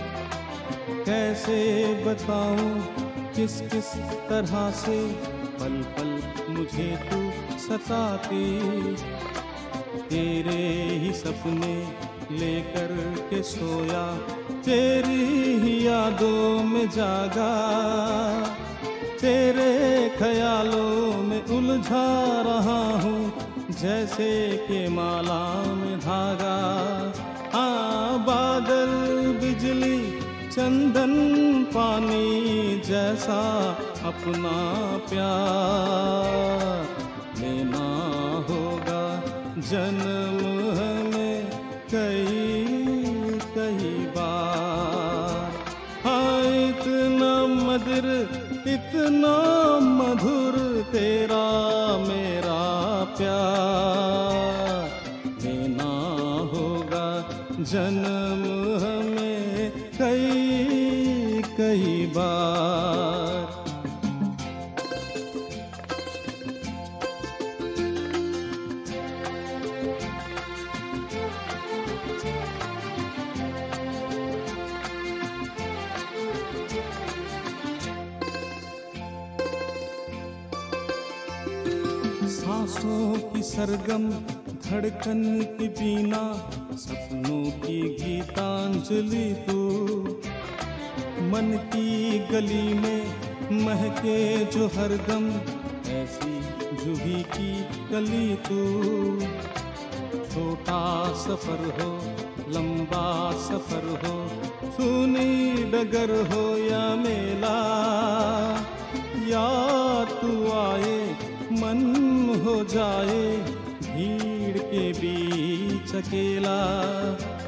कैसे 1.05 1.85
बताऊँ, 2.03 2.81
किस 3.35 3.61
किस 3.61 3.95
तरह 4.29 4.71
से 4.71 5.13
पल 5.33 5.83
पल 5.83 6.21
मुझे 6.49 6.97
तू 7.11 7.42
सताती। 7.63 8.47
तेरे 10.09 10.63
ही 10.99 11.11
सपने 11.13 11.75
लेकर 12.31 12.91
के 13.29 13.41
सोया, 13.43 14.05
तेरी 14.65 15.25
ही 15.59 15.75
यादों 15.87 16.63
में 16.63 16.89
जागा। 16.89 17.53
तेरे 19.21 20.09
ख्यालों 20.17 21.23
में 21.23 21.43
उलझा 21.47 22.07
रहा 22.41 22.81
हूँ, 23.01 23.21
जैसे 23.81 24.31
के 24.57 24.87
माला 24.89 25.43
में 25.73 25.99
धागा। 25.99 26.57
हाँ 27.53 28.19
बादल, 28.19 28.91
बिजली, 29.41 29.99
चंदन, 30.49 31.13
पानी 31.69 32.81
जैसा 32.85 33.41
अपना 34.05 34.57
प्यार। 35.09 36.92
लेना 37.73 37.89
होगा। 38.49 39.03
जन्म 39.69 40.37
हमें 40.77 41.37
कई 41.93 42.27
कई 43.55 43.91
बार 44.15 45.51
हाँ 46.05 46.41
इतना 46.69 47.33
मधुर 47.67 48.07
इतना 48.67 49.35
मधुर 49.99 50.55
तेरा 50.91 51.45
मेरा 52.07 52.63
प्यार। 53.17 54.89
लेना 55.43 55.91
होगा 56.53 57.05
जन्म 57.71 58.02
सांसों 82.73 83.31
की 83.31 83.41
सरगम, 83.43 84.09
धड़कन 84.65 85.23
की 85.57 85.67
बीना, 85.67 86.21
सपनों 86.73 87.43
की 87.61 87.81
गीतांजलि 87.95 89.33
तू 89.47 89.59
मन 91.29 91.51
की 91.65 92.19
गली 92.19 92.73
में 92.73 93.03
महके 93.65 94.45
जो 94.45 94.67
हरदम, 94.67 95.27
ऐसी 95.91 96.33
जूही 96.83 97.21
की 97.35 97.51
कली 97.91 98.35
तू। 98.47 98.61
छोटा 100.25 100.81
सफ़र 101.13 101.63
हो, 101.79 101.91
लंबा 102.49 103.31
सफ़र 103.31 103.87
हो, 104.03 104.17
सुनी 104.71 105.53
डगर 105.63 106.15
हो 106.33 106.43
या 106.57 106.85
मेला। 106.95 107.57
या 109.27 109.47
तू 110.05 110.31
आए 110.51 111.02
हो 112.43 112.63
जाए 112.63 113.21
भीड़ 113.83 114.57
के 114.57 114.83
बीच 114.93 115.95
अकेला। 115.95 116.59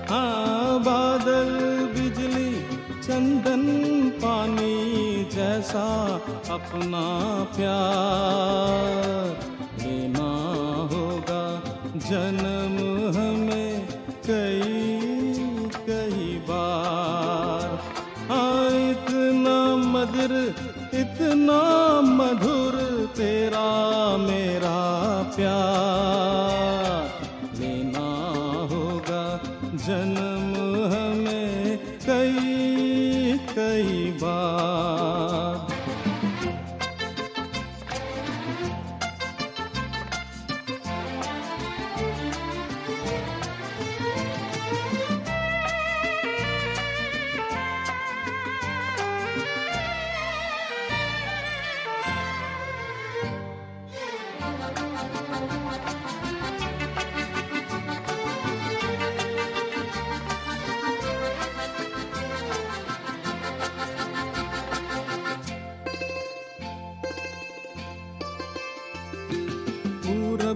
हाँ 0.10 0.80
बादल, 0.80 1.52
बिजली, 1.96 2.52
चंदन, 3.02 3.64
पानी 4.24 4.76
जैसा 5.34 5.88
अपना 6.50 7.06
प्यार। 7.56 9.26
लेना 9.82 10.30
होगा 10.94 11.44
जन्म 12.08 12.78
हमें 13.18 13.88
कई 14.30 14.96
कई 15.88 16.28
बार। 16.50 17.68
हाँ 18.30 18.68
इतना 18.92 19.58
मधुर 19.76 20.34
इतना 20.94 21.62
प्यार 25.36 25.85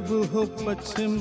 पूरब 0.09 0.33
हो 0.33 0.45
पश्चिम, 0.45 1.15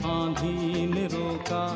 आंधी 0.06 0.86
ने 0.93 1.08
रोका, 1.08 1.67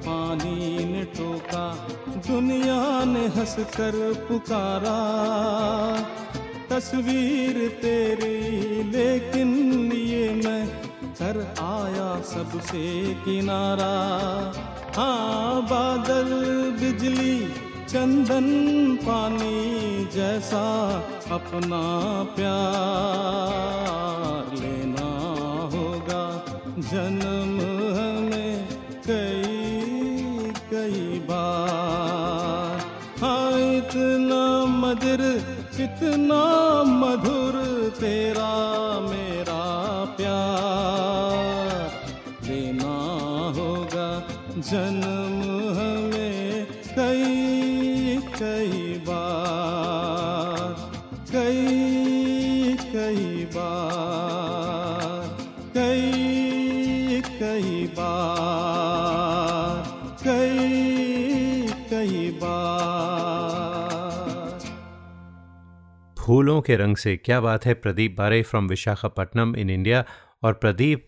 पानी 0.00 0.84
ने 0.84 1.04
टोका, 1.04 1.88
दुनिया 2.08 3.04
ने 3.04 3.26
हंस 3.26 3.56
कर 3.58 4.26
पुकारा। 4.28 4.98
तस्वीर 6.70 7.68
तेरी, 7.68 8.38
लेकिन 8.82 9.48
कर 11.18 11.36
आया 11.60 12.08
सबसे 12.22 12.82
किनारा। 13.24 13.94
हाँ 14.96 15.62
बादल, 15.62 16.30
बिजली, 16.80 17.36
चंदन, 17.88 18.46
पानी 19.02 19.58
जैसा 20.14 20.62
अपना 21.30 21.82
प्यार 22.36 22.54
लेना 24.56 25.10
होगा। 25.74 26.22
जन्म 26.90 27.54
हमें 27.98 28.54
कई 29.08 30.52
कई 30.70 31.02
बार। 31.30 32.76
हाँ 33.20 33.52
इतना 33.76 34.42
मधुर 34.78 35.22
इतना 35.80 36.42
मधुर 36.84 37.54
तेरा 38.00 38.52
जन्म 44.68 45.40
हमें 45.78 46.66
कई 46.66 48.18
कई 48.38 48.98
बार, 48.98 50.74
कई 51.32 52.76
कई 52.76 53.44
बार, 53.44 55.36
कई 55.74 57.20
कई 57.20 57.86
बार, 57.86 59.82
कई 60.24 61.68
कई 61.90 62.30
बार। 62.30 64.58
फूलों 66.18 66.60
के 66.60 66.76
रंग 66.76 66.96
से 66.96 67.16
क्या 67.16 67.40
बात 67.40 67.66
है? 67.66 67.74
प्रदीप 67.74 68.16
बारे 68.18 68.42
फ्रॉम 68.42 68.68
विशाखापट्टनम 68.68 69.56
इन 69.56 69.70
इंडिया 69.70 70.04
और 70.42 70.52
प्रदीप 70.52 71.06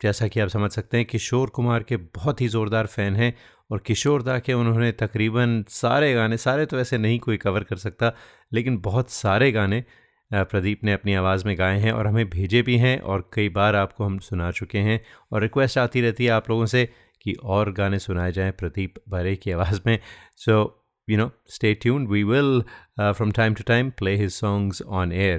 जैसा 0.00 0.28
कि 0.28 0.40
आप 0.40 0.48
समझ 0.48 0.70
सकते 0.70 0.96
हैं, 0.96 1.06
किशोर 1.06 1.50
कुमार 1.50 1.82
के 1.82 1.96
बहुत 1.96 2.40
ही 2.40 2.48
ज़ोरदार 2.48 2.86
फ़ैन 2.86 3.16
हैं 3.16 3.34
और 3.70 3.78
किशोर 3.86 4.22
दा 4.22 4.38
के 4.38 4.52
उन्होंने 4.52 4.90
तकरीबन 4.92 5.64
सारे 5.68 6.12
गाने, 6.14 6.36
सारे 6.36 6.66
तो 6.66 6.78
ऐसे 6.80 6.98
नहीं 6.98 7.18
कोई 7.18 7.36
कवर 7.36 7.64
कर 7.64 7.76
सकता, 7.76 8.12
लेकिन 8.52 8.78
बहुत 8.78 9.10
सारे 9.10 9.50
गाने 9.52 9.84
प्रदीप 10.30 10.84
ने 10.84 10.92
अपनी 10.92 11.14
आवाज़ 11.14 11.44
में 11.46 11.56
गाए 11.58 11.78
हैं 11.80 11.92
और 11.92 12.06
हमें 12.06 12.28
भेजे 12.30 12.62
भी 12.62 12.76
हैं 12.78 12.98
और 13.00 13.28
कई 13.34 13.48
बार 13.48 13.76
आपको 13.76 14.04
हम 14.04 14.18
सुना 14.18 14.50
चुके 14.50 14.78
हैं 14.78 15.00
और 15.32 15.42
रिक्वेस्ट 15.42 15.78
आती 15.78 16.00
रहती 16.00 16.24
है 16.24 16.30
आप 16.30 16.50
लोगों 16.50 16.66
से 16.66 16.84
कि 17.22 17.32
और 17.44 17.72
गाने 17.72 17.98
सुनाए 17.98 18.32
जाएँ 18.32 18.52
प्रदीप 18.52 18.94
बरे 19.08 19.34
की 19.36 19.50
आवाज़ 19.50 19.80
में। 19.86 19.98
So 20.36 20.56
you 21.08 21.18
know 21.18 21.30
stay 21.48 21.72
tune 21.74 22.06
we 22.06 22.22
will 22.24 22.62
from 23.00 23.30
time 23.32 23.54
to 23.54 23.64
time 23.66 23.90
play 23.90 24.14
his 24.16 24.30
songs 24.30 24.82
on 24.82 25.12
air 25.12 25.38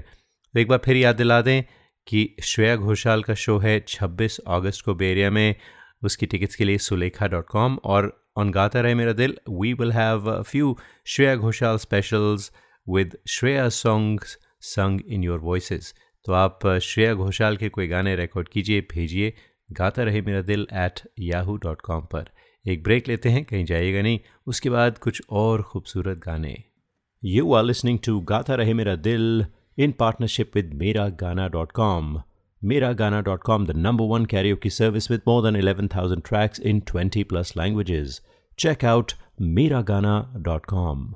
तो 0.53 0.59
एक 0.59 0.67
बार 0.67 0.79
फिर 0.85 0.97
याद 0.97 1.15
दिला 1.15 1.41
दें 1.41 1.63
कि 2.07 2.35
श्रेया 2.43 2.75
घोषाल 2.75 3.23
का 3.23 3.33
शो 3.33 3.57
है 3.57 3.85
26 3.87 4.39
अगस्त 4.47 4.85
को 4.85 4.95
बेरिया 4.95 5.31
में। 5.31 5.55
उसकी 6.03 6.25
टिकट्स 6.25 6.55
के 6.55 6.65
लिए 6.65 6.77
सुलेखा 6.77 7.27
डॉट 7.27 7.45
कॉम 7.47 7.79
और 7.83 8.29
on 8.37 8.51
Gata 8.51 8.81
Rahe 8.81 8.95
Mera 8.95 9.13
Dil 9.13 9.37
we 9.49 9.73
will 9.73 9.91
have 9.91 10.43
few 10.43 10.77
Shreya 11.05 11.35
Ghoshal 11.35 11.77
specials 11.77 12.51
with 12.89 13.17
Shreya 13.27 13.69
songs 13.69 14.37
sung 14.61 15.01
in 15.07 15.23
your 15.23 15.39
voice 15.39 15.93
तो 16.25 16.33
आप 16.33 16.59
श्रेया 16.81 17.13
घोषाल 17.13 17.57
के 17.57 17.69
कोई 17.69 17.87
गाने 17.87 18.15
रिकॉर्ड 18.15 18.49
कीजिए, 18.49 18.81
भेजिए, 18.81 19.33
गाता 19.71 20.03
रहे 20.03 20.21
मेरा 20.21 20.41
दिल 20.41 20.67
एट 20.73 20.99
याहू 21.19 21.57
डॉट 21.57 21.81
कॉम 21.81 22.01
पर। 22.01 22.29
एक 22.67 22.83
ब्रेक 22.83 23.07
लेते 23.07 23.29
हैं, 23.29 23.45
कहीं 23.45 23.65
जाइएगा 23.65 24.01
नहीं। 24.01 24.19
उसके 24.47 24.69
बाद 24.69 24.97
कुछ 24.97 25.21
और 25.29 25.61
खूबसूरत 25.61 26.17
गाने। 26.17 26.63
यू 27.23 27.53
आर 27.53 27.63
लिसनिंग 27.63 27.99
टू 27.99 28.19
गाता 28.19 28.55
रहे 28.55 28.73
मेरा 28.73 28.95
दिल 28.95 29.45
इन 29.79 29.91
पार्टनरशिप 29.99 30.55
विद 30.55 30.73
मेरा 30.73 31.07
गाना 31.19 31.47
dot 31.47 31.71
com 31.71 32.21
Mera 32.61 32.91
Gana 33.01 33.19
dot 33.21 33.43
com 33.43 33.65
the 33.65 33.75
number 33.75 34.05
one 34.05 34.25
carrier 34.25 34.55
की 34.63 34.69
service 34.69 35.09
with 35.11 35.21
more 35.27 35.43
than 35.43 35.55
eleven 35.55 35.87
thousand 35.87 36.23
tracks 36.27 36.59
in 36.59 36.79
twenty 36.87 37.23
plus 37.23 37.53
languages 37.57 38.19
check 38.59 38.83
out 38.85 39.11
Mera 39.57 39.81
Gana 39.89 40.15
dot 40.37 40.65
com 40.65 41.13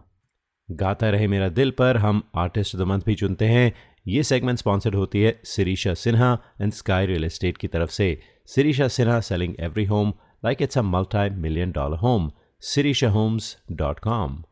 गाता 0.69 1.09
रहे 1.09 1.27
मेरा 1.27 1.49
दिल 1.49 1.71
पर, 1.71 1.97
हम 1.97 2.21
आर्टिस्ट 2.35 2.75
द 2.75 2.81
मंथ 2.81 3.01
भी 3.05 3.15
चुनते 3.15 3.45
हैं। 3.45 3.73
ये 4.07 4.23
सेगमेंट 4.23 4.59
स्पॉन्सर्ड 4.59 4.95
होती 4.95 5.21
है 5.21 5.39
Sirisha 5.45 5.93
Sinha 5.93 6.31
and 6.61 6.71
Sky 6.73 7.05
Real 7.05 7.23
Estate 7.25 7.57
की 7.57 7.67
तरफ़ 7.67 7.89
से। 7.91 8.07
Sirisha 8.45 8.87
Sinha 8.87 9.19
selling 9.21 9.55
every 9.59 9.85
home 9.85 10.13
like 10.45 10.61
it's 10.61 10.77
a 10.77 10.81
multi 10.93 11.29
million 11.41 11.71
dollar 11.71 11.97
home 11.97 12.31
Sirisha 12.63 13.09
Homes 13.09 13.55
dot 13.71 13.99
com 13.99 14.43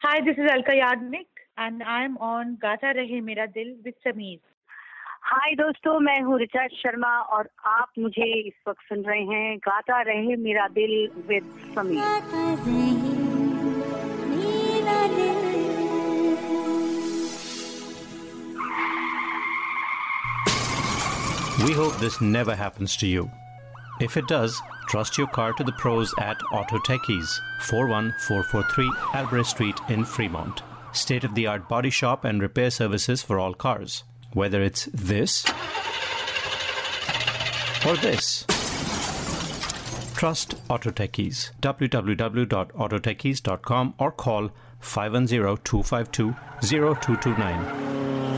hi 0.00 0.20
this 0.20 0.38
is 0.38 0.48
Alka 0.52 0.72
Yagnik 0.72 1.37
and 1.57 1.83
I'm 1.83 2.17
on 2.17 2.57
Gata 2.61 2.93
Rahe 2.95 3.23
Mera 3.23 3.47
Dil 3.47 3.75
with 3.83 3.95
Sameer. 4.05 4.39
Hi 5.25 5.53
दोस्तों 5.55 5.99
मैं 6.05 6.19
हूँ 6.21 6.39
ऋचा 6.39 6.65
शर्मा 6.67 7.11
और 7.35 7.49
आप 7.65 7.91
मुझे 7.99 8.25
इस 8.39 8.53
वक्त 8.67 8.81
सुन 8.87 9.03
रहे 9.03 9.21
हैं 9.25 9.57
गाता 9.67 10.01
रहे 10.09 10.35
मेरा 10.37 10.67
दिल 10.77 10.91
with 11.27 11.43
Sameer 11.75 12.01
We 21.63 21.71
hope 21.71 21.95
this 21.99 22.19
never 22.19 22.55
happens 22.55 22.97
to 22.97 23.07
you. 23.07 23.31
If 24.01 24.17
it 24.17 24.27
does, 24.27 24.59
trust 24.89 25.17
your 25.17 25.27
car 25.27 25.53
to 25.53 25.63
the 25.63 25.71
pros 25.83 26.13
at 26.19 26.43
Auto 26.51 26.79
Techies, 26.79 27.39
41443 27.69 28.91
Albrecht 29.13 29.49
Street 29.55 29.79
in 29.89 30.03
Fremont. 30.03 30.63
State 30.92 31.24
of 31.24 31.34
the 31.34 31.46
art 31.46 31.68
body 31.68 31.90
shop 31.90 32.24
and 32.24 32.40
repair 32.40 32.70
services 32.70 33.22
for 33.22 33.38
all 33.38 33.52
cars. 33.54 34.04
Whether 34.32 34.62
it's 34.62 34.86
this 34.86 35.44
or 37.86 37.96
this. 37.96 38.44
Trust 40.16 40.54
Auto 40.68 40.90
Techies. 40.90 41.52
www.autotechies.com 41.62 43.94
or 43.98 44.12
call 44.12 44.50
510 44.80 45.56
252 45.64 46.34
0229. 46.60 48.37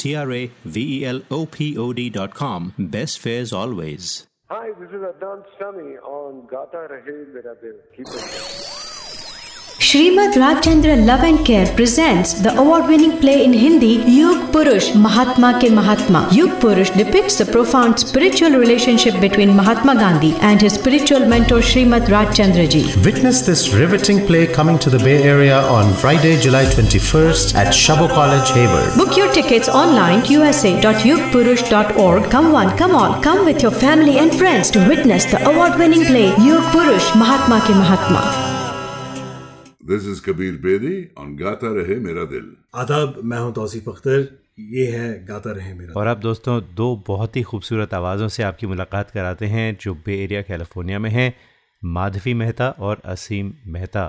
T 0.00 0.16
R 0.16 0.32
A 0.32 0.50
V 0.64 0.76
E 0.98 1.04
L 1.04 1.20
O 1.30 1.44
P 1.44 1.76
O 1.76 1.92
D.com. 1.92 2.72
Best 2.78 3.18
fares 3.18 3.52
always. 3.52 4.26
Hi, 4.48 4.70
this 4.80 4.88
is 4.88 5.02
Adnan 5.12 5.44
Sami 5.58 5.96
on 5.98 6.46
Gata 6.50 6.88
Rahe 6.90 7.32
Mera 7.34 7.54
Dil. 7.60 7.76
Keep 7.94 8.06
it. 8.08 8.89
Srimad 9.80 10.34
Rajchandra 10.34 10.94
Love 11.06 11.24
and 11.24 11.44
Care 11.44 11.66
presents 11.74 12.34
the 12.34 12.54
award-winning 12.60 13.18
play 13.18 13.44
in 13.44 13.52
Hindi 13.54 14.04
Yug 14.16 14.52
Purush 14.52 14.94
Mahatma 14.94 15.58
Ke 15.58 15.70
Mahatma. 15.72 16.28
Yug 16.30 16.50
Purush 16.60 16.94
depicts 16.98 17.38
the 17.38 17.46
profound 17.46 17.98
spiritual 17.98 18.50
relationship 18.50 19.18
between 19.22 19.56
Mahatma 19.56 19.94
Gandhi 19.94 20.34
and 20.42 20.60
his 20.60 20.74
spiritual 20.74 21.20
mentor 21.20 21.60
Srimad 21.60 22.08
Rajchandra 22.14 22.68
ji. 22.68 22.92
Witness 23.06 23.40
this 23.40 23.72
riveting 23.72 24.26
play 24.26 24.46
coming 24.46 24.78
to 24.78 24.90
the 24.90 24.98
Bay 24.98 25.22
Area 25.22 25.62
on 25.78 25.94
Friday, 25.94 26.38
July 26.38 26.66
21st 26.66 27.54
at 27.54 27.72
Shabo 27.72 28.06
College, 28.10 28.50
Hayward. 28.50 28.94
Book 28.98 29.16
your 29.16 29.32
tickets 29.32 29.70
online 29.70 30.26
usa.yugpurush.org. 30.26 32.30
Come 32.30 32.52
one, 32.52 32.76
come 32.76 32.94
all, 32.94 33.18
come 33.22 33.46
with 33.46 33.62
your 33.62 33.72
family 33.72 34.18
and 34.18 34.34
friends 34.34 34.70
to 34.72 34.86
witness 34.86 35.24
the 35.24 35.42
award-winning 35.48 36.04
play 36.04 36.28
Yug 36.46 36.62
Purush 36.74 37.16
Mahatma 37.16 37.60
Ke 37.62 37.70
Mahatma. 37.82 38.59
This 39.80 40.06
is 40.06 40.20
Kabir 40.22 40.56
Bedi 40.56 40.96
on 41.18 41.28
Gata 41.36 41.68
Rahe 41.74 41.94
Mera 42.06 42.24
Dil. 42.30 42.48
आदाब 42.74 43.20
मैं 43.24 43.38
हूँ 43.38 43.52
तौसीफ 43.54 43.88
अख्तर। 43.88 44.26
ये 44.60 44.86
है 44.86 45.26
गाता 45.26 45.52
रहे 45.52 45.72
मेरा 45.74 45.94
और 46.00 46.06
अब 46.06 46.20
दोस्तों 46.20 46.60
दो 46.74 46.88
बहुत 47.06 47.36
ही 47.36 47.42
खूबसूरत 47.42 47.94
आवाज़ों 47.94 48.28
से 48.28 48.42
आपकी 48.42 48.66
मुलाकात 48.66 49.10
कराते 49.10 49.46
हैं 49.46 49.76
जो 49.80 49.94
बे 49.94 50.18
एरिया 50.24 50.42
कैलिफ़ोर्निया 50.42 50.98
में 50.98 51.10
हैं 51.10 51.32
माधवी 51.82 52.34
मेहता 52.34 52.68
और 52.78 53.00
असीम 53.04 53.52
मेहता। 53.66 54.04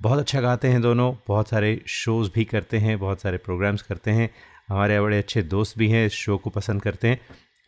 बहुत 0.00 0.18
अच्छा 0.18 0.40
गाते 0.40 0.68
हैं 0.68 0.82
दोनों 0.82 1.12
बहुत 1.28 1.48
सारे 1.48 1.80
शोज़ 1.86 2.30
भी 2.34 2.44
करते 2.44 2.78
हैं 2.78 2.98
बहुत 2.98 3.20
सारे 3.20 3.38
प्रोग्राम्स 3.38 3.82
करते 3.82 4.10
हैं। 4.10 4.30
हमारे 4.68 5.00
बड़े 5.00 5.18
अच्छे 5.18 5.42
दोस्त 5.42 5.78
भी 5.78 5.88
हैं 5.88 6.06
इस 6.06 6.12
शो 6.12 6.36
को 6.36 6.50
पसंद 6.50 6.82
करते 6.82 7.08
हैं। 7.08 7.20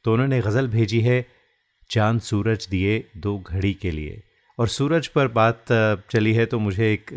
तो 0.05 0.12
उन्होंने 0.12 0.40
गज़ल 0.40 0.68
भेजी 0.68 1.01
है 1.01 1.26
चाँद 1.90 2.20
सूरज 2.20 2.68
दिए 2.70 2.98
दो 3.16 3.38
घड़ी 3.38 3.74
के 3.74 3.90
लिए। 3.90 4.22
और 4.61 4.68
सूरज 4.68 5.06
पर 5.08 5.28
बात 5.30 5.64
चली 6.11 6.32
है 6.34 6.46
तो 6.46 6.58
मुझे 6.58 6.92
एक 6.92 7.11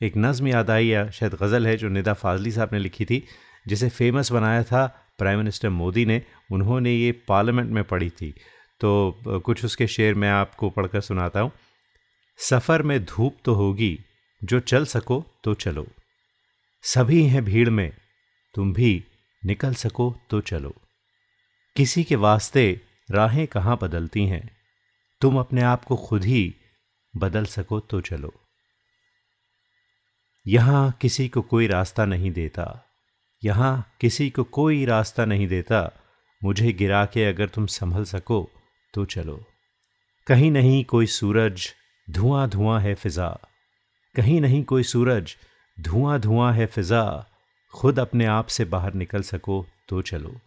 एक 0.00 0.16
नज़म 0.16 0.48
याद 0.48 0.70
आई, 0.70 0.86
या 0.86 1.08
शायद 1.10 1.34
गज़ल 1.34 1.66
है, 1.66 1.76
जो 1.76 1.88
निदा 1.88 2.12
फाजली 2.14 2.50
साहब 2.50 2.72
ने 2.72 2.78
लिखी 2.78 3.04
थी, 3.04 3.22
जिसे 3.66 3.88
फ़ेमस 3.88 4.30
बनाया 4.32 4.62
था 4.62 4.86
प्राइम 5.18 5.38
मिनिस्टर 5.38 5.68
मोदी 5.70 6.04
ने। 6.06 6.20
उन्होंने 6.52 6.92
ये 6.92 7.12
पार्लियामेंट 7.28 7.70
में 7.70 7.82
पढ़ी 7.84 8.10
थी। 8.10 8.34
तो 8.80 9.40
कुछ 9.44 9.64
उसके 9.64 9.86
शेर 9.86 10.14
मैं 10.14 10.30
आपको 10.30 10.70
पढ़कर 10.70 11.00
सुनाता 11.00 11.40
हूँ। 11.40 11.50
सफ़र 12.38 12.82
में 12.82 13.04
धूप 13.04 13.36
तो 13.44 13.54
होगी, 13.54 13.98
जो 14.42 14.60
चल 14.62 14.84
सको 14.86 15.24
तो 15.44 15.54
चलो। 15.54 15.86
सभी 16.84 17.22
हैं 17.24 17.44
भीड़ 17.44 17.68
में, 17.70 17.90
तुम 18.54 18.72
भी 18.72 19.02
निकल 19.42 19.74
सको 19.76 20.14
तो 20.30 20.40
चलो। 20.42 20.74
किसी 21.76 22.04
के 22.04 22.16
वास्ते 22.18 22.80
राहें 23.08 23.46
कहाँ 23.46 23.78
बदलती 23.82 24.26
हैं? 24.26 24.57
तुम 25.20 25.38
अपने 25.38 25.62
आप 25.62 25.84
को 25.84 25.96
खुद 25.96 26.24
ही 26.24 26.54
बदल 27.14 27.44
सको 27.44 27.80
तो 27.80 28.00
चलो। 28.00 28.32
यहाँ 30.46 30.98
किसी 31.00 31.28
को 31.28 31.42
कोई 31.42 31.66
रास्ता 31.66 32.04
नहीं 32.04 32.30
देता। 32.30 32.84
यहाँ 33.42 33.96
किसी 34.00 34.30
को 34.30 34.44
कोई 34.44 34.84
रास्ता 34.84 35.24
नहीं 35.24 35.48
देता। 35.48 35.80
मुझे 36.42 36.72
गिरा 36.72 37.04
के 37.04 37.24
अगर 37.24 37.48
तुम 37.48 37.66
संभल 37.66 38.04
सको 38.04 38.48
तो 38.94 39.04
चलो। 39.04 39.44
कहीं 40.26 40.50
नहीं 40.50 40.84
कोई 40.84 41.06
सूरज 41.06 41.68
धुआँ 42.08 42.48
धुआँ 42.48 42.80
है 42.80 42.94
फिजा। 42.94 43.28
कहीं 44.14 44.40
नहीं 44.40 44.64
कोई 44.64 44.82
सूरज 44.82 45.36
धुआँ 45.78 46.18
धुआँ 46.20 46.52
है 46.52 46.66
फिजा। 46.66 47.04
खुद 47.74 47.98
अपने 47.98 48.26
आप 48.26 48.46
से 48.46 48.64
बाहर 48.64 48.94
निकल 48.94 49.22
सको 49.22 49.64
तो 49.88 50.02
चलो। 50.02 50.40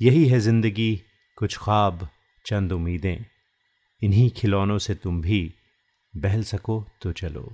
यही 0.00 0.26
है 0.26 0.38
ज़िंदगी, 0.40 0.94
कुछ 1.38 1.58
ख्वाब, 1.58 2.08
चंद 2.44 2.72
उम्मीदें। 2.72 3.24
इन्हीं 4.02 4.30
खिलौनों 4.30 4.78
से 4.78 4.94
तुम 4.94 5.20
भी 5.22 5.54
बहल 6.16 6.42
सको 6.42 6.86
तो 7.02 7.12
चलो। 7.12 7.52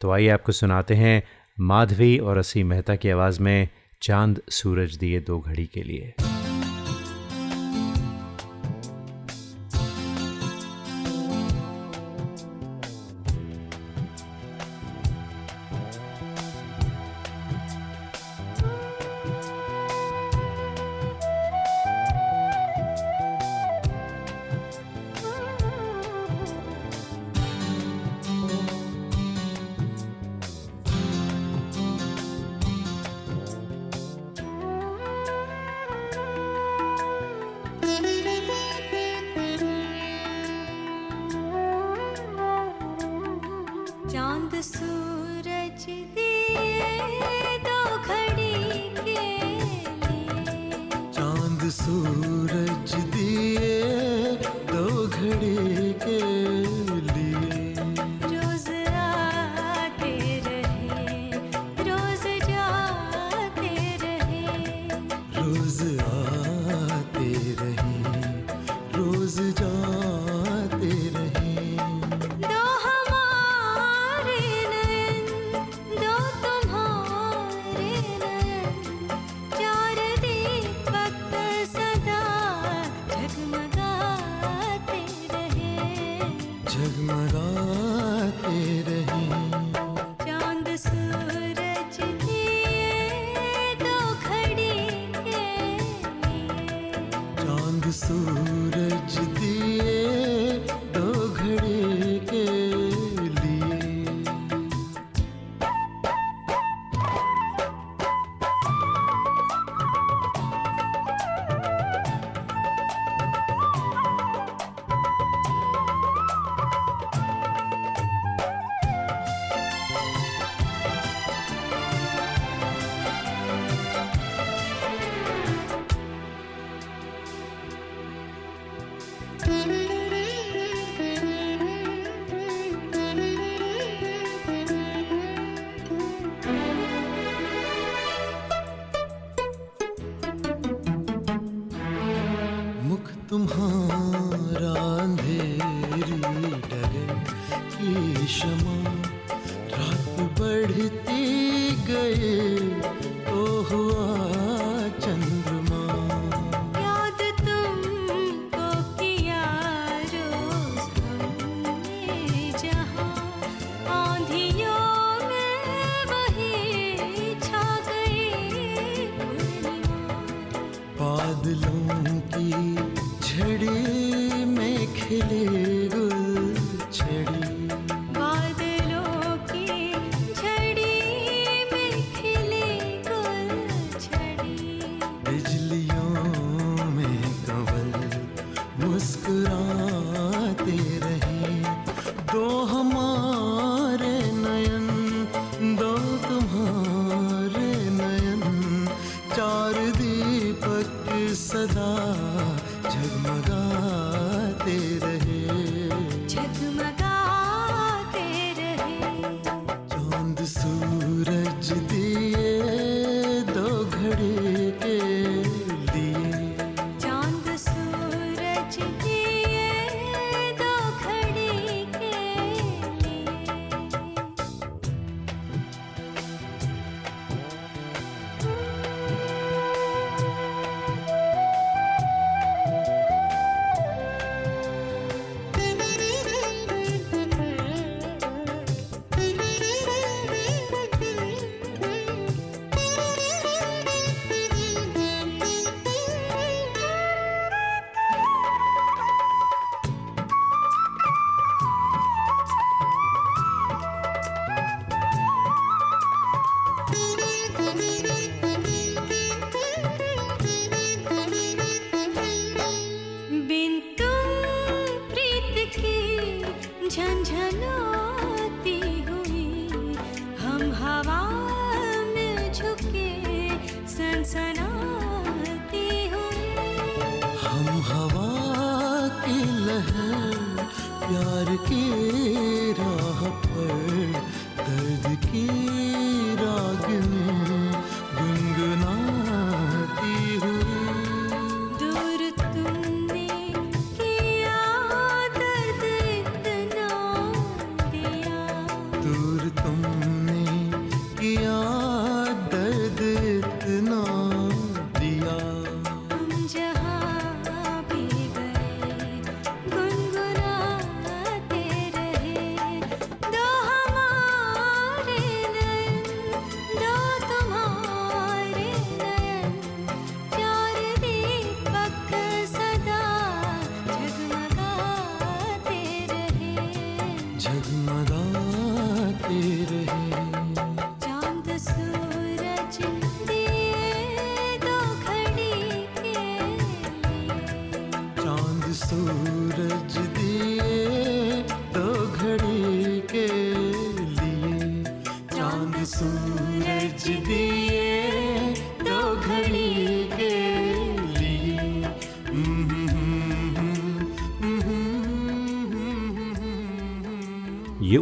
तो 0.00 0.10
आइए 0.10 0.28
आपको 0.28 0.52
सुनाते 0.52 0.94
हैं 0.94 1.22
माधवी 1.60 2.18
और 2.18 2.38
असी 2.38 2.62
मेहता 2.62 2.96
की 2.96 3.10
आवाज़ 3.10 3.40
में 3.40 3.68
चाँद 4.02 4.42
सूरज 4.48 4.96
दिए 4.96 5.20
दो 5.20 5.38
घड़ी 5.40 5.66
के 5.66 5.82
लिए। 5.82 6.14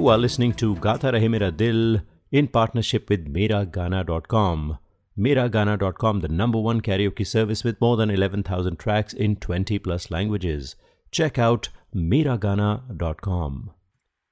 यू 0.00 0.06
आर 0.08 0.18
लिसनिंग 0.18 0.52
टू 0.60 0.72
गाता 0.74 1.10
रहे 1.10 1.28
मेरा 1.28 1.48
दिल 1.60 2.00
इन 2.32 2.46
पार्टनरशिप 2.46 3.06
विद 3.10 3.26
मेरा 3.28 3.62
गाना 3.72 4.02
dot 4.02 4.26
com 4.26 4.76
Mera 5.16 5.46
Gana 5.56 5.74
dot 5.76 5.96
com 5.96 6.20
the 6.20 6.26
number 6.32 6.58
one 6.58 6.78
carrier 6.80 7.10
की 7.10 7.24
service 7.24 7.64
with 7.66 7.76
more 7.82 7.96
than 7.98 8.10
eleven 8.10 8.42
thousand 8.42 8.76
tracks 8.82 9.14
in 9.14 9.34
twenty 9.42 9.78
plus 9.78 10.06
languages 10.12 10.74
check 11.12 11.40
out 11.40 11.66
Mera 12.12 12.36
Gana 12.44 12.68
dot 13.02 13.20
com 13.20 13.58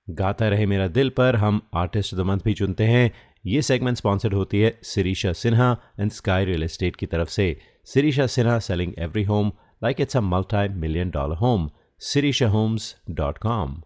गाता 0.08 0.48
रहे 0.48 0.66
मेरा 0.66 0.86
दिल 0.88 1.10
पर 1.18 1.36
हम 1.36 1.60
आर्टिस्ट 1.74 2.14
द 2.14 2.20
मंथ 2.20 2.40
भी 2.44 2.54
चुनते 2.54 2.84
हैं। 2.84 3.10
ये 3.46 3.62
सेगमेंट 3.62 3.96
स्पॉन्सर्ड 3.96 4.34
होती 4.34 4.60
है 4.60 4.72
Sirisha 4.84 5.32
Sinha 5.32 5.70
and 6.00 6.10
Sky 6.12 6.44
Real 6.44 6.64
Estate 6.64 6.96
की 6.96 7.06
तरफ़ 7.06 7.28
से। 7.28 7.46
Sirisha 7.84 8.26
Sinha 8.36 8.58
selling 8.68 8.92
every 8.98 9.24
home 9.24 9.52
like 9.84 10.00
it's 10.00 10.16
a 10.16 10.20
multi 10.30 10.68
million 10.78 11.10
dollar 11.10 11.36
home 11.36 11.70
Sirisha 12.04 12.48
Homes 12.48 12.94
dot 13.10 13.38
com 13.38 13.80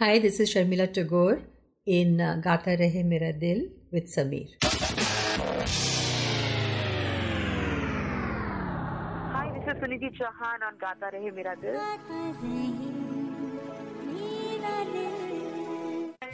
Hi, 0.00 0.20
this 0.20 0.38
is 0.38 0.54
Sharmila 0.54 0.92
Tagore 0.94 1.40
in 1.84 2.20
uh, 2.20 2.36
Gata 2.40 2.76
Rehe 2.78 3.04
Mera 3.04 3.32
Dil 3.32 3.62
with 3.90 4.04
Sameer. 4.06 4.46
Hi, 9.32 9.50
this 9.56 9.64
is 9.66 9.82
Suniti 9.82 10.10
Chauhan 10.20 10.62
on 10.68 10.78
Gata 10.78 11.10
Rehe 11.12 11.34
Mera 11.34 11.56
Dil. 11.60 11.74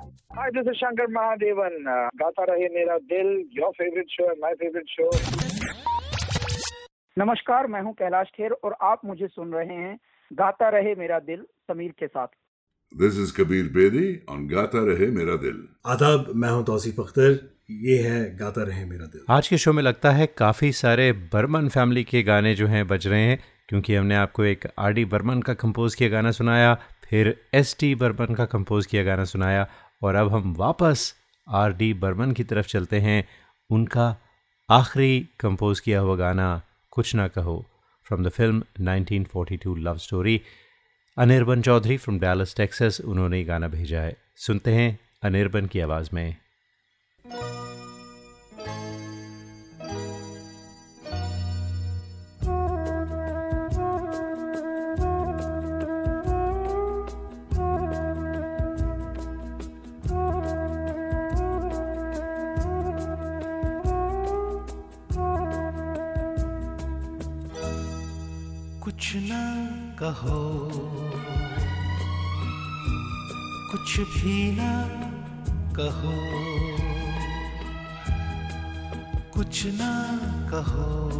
Hi, 0.00 0.48
this 0.50 0.66
is 0.66 0.78
Shankar 0.78 1.06
Mahadevan. 1.08 1.74
Uh, 1.86 2.08
गाता 2.16 2.44
रहे 2.50 2.68
मेरा 2.74 2.96
दिल 3.08 3.28
your 3.56 3.70
favorite 3.78 4.10
show 4.10 4.28
and 4.30 4.40
my 4.44 4.52
favorite 4.60 4.92
show. 4.92 5.08
नमस्कार 7.16 7.66
मैं 7.66 7.80
हूँ 7.82 7.92
कैलाश 7.94 8.30
खेर 8.36 8.52
और 8.64 8.76
आप 8.82 9.00
मुझे 9.04 9.26
सुन 9.28 9.52
रहे 9.52 9.76
हैं 9.76 9.96
गाता 10.30 10.68
रहे 10.76 10.94
मेरा 10.94 11.18
दिल 11.26 11.44
समीर 11.70 11.92
के 11.98 12.06
साथ 12.06 12.28
This 12.92 13.18
is 13.24 13.32
Kabir 13.32 13.66
Bedi 13.74 14.06
on 14.28 14.46
Gata 14.52 14.84
Rahe 14.86 15.10
Mera 15.16 15.36
Dil. 15.42 15.58
आदाब 15.86 16.32
मैं 16.36 16.50
हूँ 16.50 16.64
तौसीफ 16.66 17.00
अख्तर 17.00 17.38
ये 17.82 17.98
है 18.02 18.20
गाता 18.36 18.62
रहे 18.62 18.84
मेरा 18.84 19.06
दिल 19.06 19.24
आज 19.30 19.48
के 19.48 19.58
शो 19.64 19.72
में 19.72 19.82
लगता 19.82 20.10
है 20.12 20.26
काफ़ी 20.38 20.72
सारे 20.78 21.12
बर्मन 21.34 21.68
फैमिली 21.76 22.04
के 22.04 22.22
गाने 22.30 22.54
जो 22.54 22.66
हैं 22.68 22.86
बज 22.86 23.06
रहे 23.08 23.20
हैं 23.24 23.38
क्योंकि 23.68 23.94
हमने 23.94 24.16
आपको 24.16 24.44
एक 24.44 24.66
आर 24.78 24.92
डी 24.92 25.04
बर्मन 25.12 25.42
का 25.42 25.54
कंपोज 25.60 25.94
किया 25.94 26.08
गाना 26.10 26.30
सुनाया 26.40 26.74
फिर 27.10 27.34
एस 27.54 27.76
टी 27.80 27.94
बर्मन 28.00 28.34
का 28.34 28.44
कंपोज 28.50 28.86
किया 28.86 29.02
गाना 29.04 29.24
सुनाया 29.34 29.66
और 30.02 30.14
अब 30.14 30.32
हम 30.32 30.54
वापस 30.54 31.14
आर 31.48 31.72
डी 31.72 31.94
बर्मन 31.94 32.32
की 32.32 32.44
तरफ़ 32.44 32.66
चलते 32.66 33.00
हैं। 33.00 33.28
उनका 33.70 34.16
आखिरी 34.70 35.28
कंपोज 35.40 35.80
किया 35.80 36.00
हुआ 36.00 36.16
गाना, 36.16 36.62
Kuch 36.90 37.14
Na 37.14 37.28
Kaho 37.28 37.66
from 38.04 38.24
the 38.24 38.28
film 38.28 38.62
1942 38.80 39.76
love 39.78 39.98
story 39.98 40.40
Anirban 41.18 41.62
Chowdhury 41.62 41.96
from 41.96 42.18
Dallas 42.18 42.56
Texas 42.56 43.00
उन्होंने 43.00 43.44
गाना 43.44 43.68
भेजा 43.68 44.00
है। 44.00 44.16
सुनते 44.36 44.74
हैं 44.74 44.98
अनिरबन 45.22 45.66
की 45.66 45.80
आवाज़ 45.80 46.10
में। 46.12 46.36
कुछ 69.10 69.18
ना 69.18 69.66
कहो। 69.96 70.70
कुछ 73.70 74.00
भी 74.00 74.56
ना 74.56 74.84
कहो। 75.72 76.12
कुछ 79.34 79.66
ना 79.66 80.18
कहो। 80.50 81.10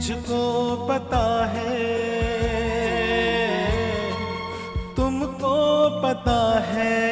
मुझको 0.00 0.76
पता 0.90 1.24
है। 1.46 1.88
तुमको 4.96 5.56
पता 6.00 6.38
है। 6.68 7.02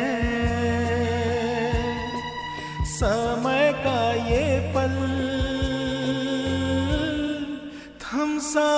समय 2.84 3.72
का 3.84 4.00
ये 4.30 4.72
पल 4.76 4.96
थम 8.00 8.38
सा 8.38 8.70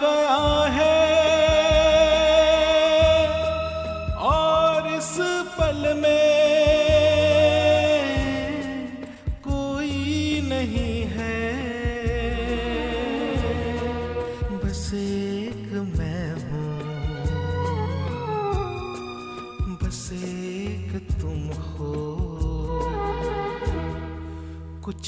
गया 0.00 0.40
है। 0.72 0.97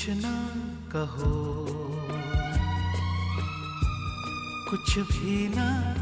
कुछ 0.00 0.08
ना 0.08 0.48
कहो। 0.92 1.66
कुछ 4.70 4.98
भी 4.98 5.48
ना 5.48 5.94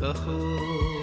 कहो। 0.00 1.01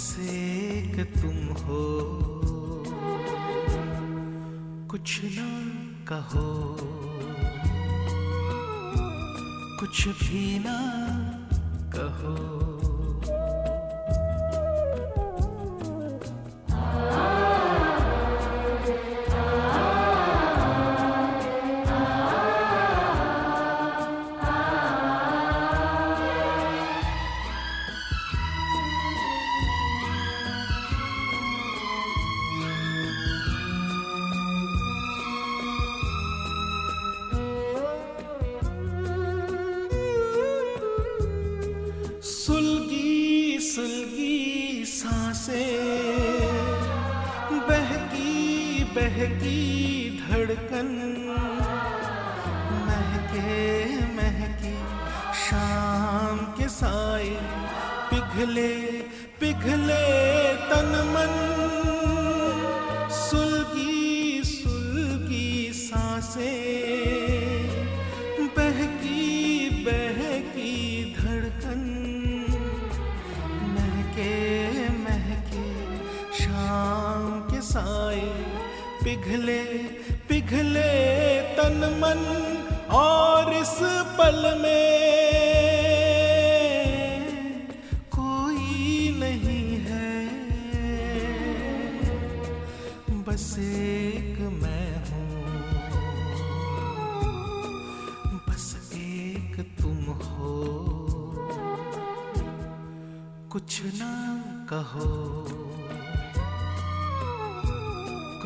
बस 0.00 0.16
एक 0.20 0.96
तुम 1.22 1.64
हो। 1.64 1.80
कुछ 4.90 5.20
ना 5.24 5.48
कहो। 6.08 6.76
कुछ 9.80 10.08
भी 10.08 10.58
ना 10.58 10.78
कहो। 11.96 12.69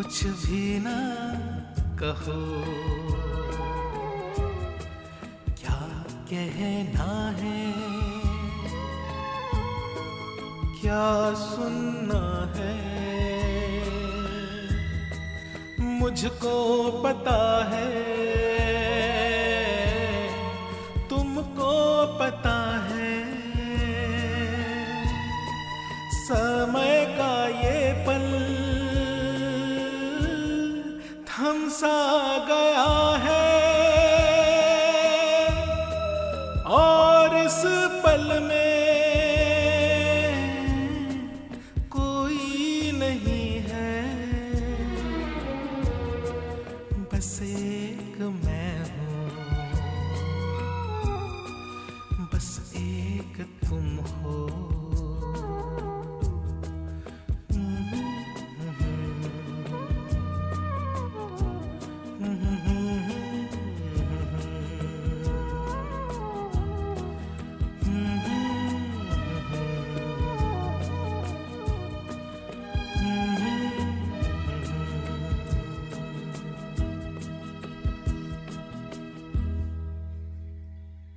कुछ 0.04 0.24
भी 0.24 0.78
ना 0.78 0.98
कहो। 1.96 2.64
क्या 5.60 5.98
कहना 6.30 7.30
है? 7.30 7.72
क्या 10.80 11.34
सुनना 11.34 12.52
है? 12.56 12.76
मुझको 15.80 16.90
पता 17.04 17.68
है। 17.72 18.53
सा 31.74 32.38
गया 32.48 32.86
है। 33.24 33.43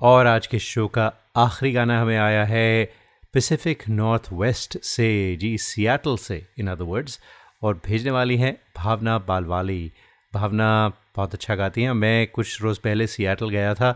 और 0.08 0.28
आज 0.28 0.46
के 0.48 0.60
शो 0.60 0.88
का 0.88 1.06
आखिरी 1.36 1.72
गाना 1.72 2.00
हमें 2.02 2.18
आया 2.18 2.44
है 2.46 2.86
पैसिफिक 3.34 3.84
नॉर्थ 3.90 4.30
वेस्ट 4.34 4.78
से, 4.82 5.36
जी 5.36 5.58
सियाटल 5.58 6.16
से 6.18 6.36
इन 6.60 6.68
अदर 6.68 6.84
वर्ड्स 6.84 7.20
और 7.62 7.82
भेजने 7.86 8.12
वाली 8.12 8.38
हैं 8.38 8.56
भावना 8.78 9.18
बालवाली। 9.28 9.92
भावना 10.34 10.70
बहुत 11.16 11.34
अच्छा 11.34 11.56
गाती 11.56 11.84
हैं। 11.84 11.94
मैं 11.94 12.28
कुछ 12.28 12.62
रोज़ 12.62 12.80
पहले 12.80 13.08
सियाटल 13.08 13.50
गया 13.50 13.74
था 13.74 13.92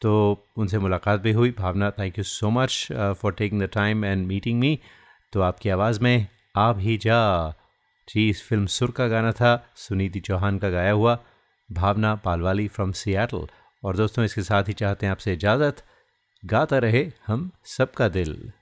तो 0.00 0.12
उनसे 0.56 0.78
मुलाकात 0.78 1.20
भी 1.20 1.32
हुई। 1.32 1.54
Bhavna 1.58 1.90
thank 1.90 2.18
you 2.18 2.24
so 2.24 2.50
much 2.50 2.88
for 2.92 3.32
taking 3.32 3.62
the 3.62 3.70
time 3.74 4.04
and 4.04 4.26
meeting 4.26 4.60
me 4.60 4.78
तो 5.32 5.40
आपकी 5.42 5.68
आवाज़ 5.70 6.00
में, 6.00 6.26
आप 6.56 6.78
ही 6.78 6.96
जा। 6.98 7.50
जी, 8.08 8.30
इस 8.30 8.48
फ़िल्म 8.48 8.66
सुर 8.68 8.90
का 8.90 9.08
गाना 9.08 9.32
था, 9.32 9.70
सुनीति 9.76 10.20
चौहान 10.20 10.58
का 10.58 10.70
गाया 10.70 10.92
हुआ, 10.92 11.18
भावना 11.68 12.14
पालवाली 12.24 12.68
फ्रॉम 12.68 12.92
सियाटल 12.94 13.48
और 13.84 13.96
दोस्तों 13.96 14.24
इसके 14.24 14.42
साथ 14.42 14.64
ही 14.68 14.72
चाहते 14.72 15.06
हैं 15.06 15.10
आपसे 15.10 15.32
इजाज़त। 15.32 15.84
गाता 16.44 16.78
रहे 16.78 17.12
हम 17.26 17.50
सबका 17.64 18.08
दिल। 18.08 18.52